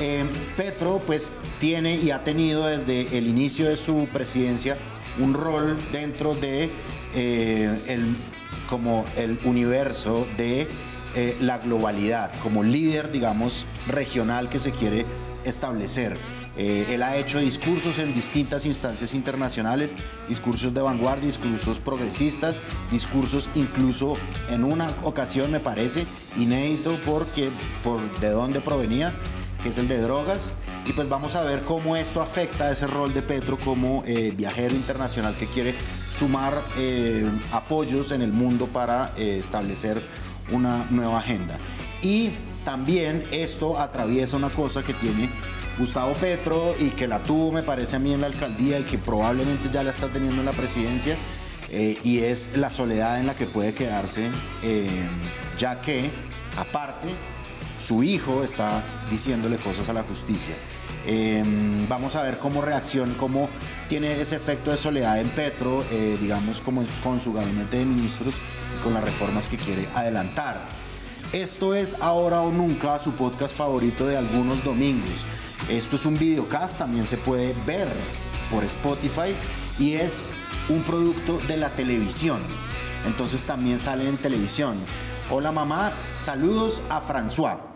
[0.00, 0.24] Eh,
[0.56, 4.76] Petro pues tiene y ha tenido desde el inicio de su presidencia
[5.18, 6.70] un rol dentro de
[7.14, 8.16] eh, el,
[8.68, 10.68] como el universo de
[11.14, 15.06] eh, la globalidad, como líder, digamos, regional que se quiere
[15.44, 16.16] establecer.
[16.56, 19.94] Eh, él ha hecho discursos en distintas instancias internacionales,
[20.28, 24.16] discursos de vanguardia, discursos progresistas, discursos incluso
[24.50, 26.06] en una ocasión me parece
[26.36, 27.50] inédito porque
[27.84, 29.14] por de dónde provenía,
[29.62, 30.54] que es el de drogas.
[30.86, 34.32] Y pues vamos a ver cómo esto afecta a ese rol de Petro como eh,
[34.36, 35.74] viajero internacional que quiere
[36.10, 40.02] sumar eh, apoyos en el mundo para establecer
[40.52, 41.58] una nueva agenda.
[42.02, 42.30] Y
[42.64, 45.30] también esto atraviesa una cosa que tiene
[45.78, 48.98] Gustavo Petro y que la tuvo, me parece a mí, en la alcaldía y que
[48.98, 51.16] probablemente ya la está teniendo en la presidencia,
[51.70, 54.28] eh, y es la soledad en la que puede quedarse,
[54.62, 54.88] eh,
[55.58, 56.10] ya que,
[56.56, 57.08] aparte,
[57.78, 60.54] su hijo está diciéndole cosas a la justicia.
[61.06, 61.42] Eh,
[61.88, 63.48] vamos a ver cómo reacciona, cómo
[63.88, 65.84] tiene ese efecto de soledad en Petro,
[66.20, 68.34] digamos, como con su gabinete de ministros
[68.78, 70.64] y con las reformas que quiere adelantar.
[71.32, 75.24] Esto es Ahora o Nunca, su podcast favorito de algunos domingos.
[75.68, 77.88] Esto es un videocast, también se puede ver
[78.50, 79.36] por Spotify
[79.78, 80.24] y es
[80.68, 82.40] un producto de la televisión.
[83.06, 84.76] Entonces también sale en televisión.
[85.30, 87.69] Hola mamá, saludos a François.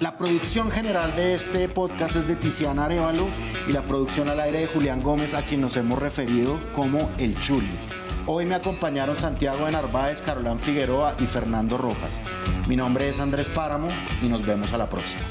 [0.00, 3.28] La producción general de este podcast es de Tiziana Arevalo
[3.66, 7.38] y la producción al aire de Julián Gómez, a quien nos hemos referido como El
[7.40, 7.78] Chuli.
[8.26, 12.20] Hoy me acompañaron Santiago de Narváez, Carolán Figueroa y Fernando Rojas.
[12.68, 13.88] Mi nombre es Andrés Páramo
[14.22, 15.24] y nos vemos a la próxima.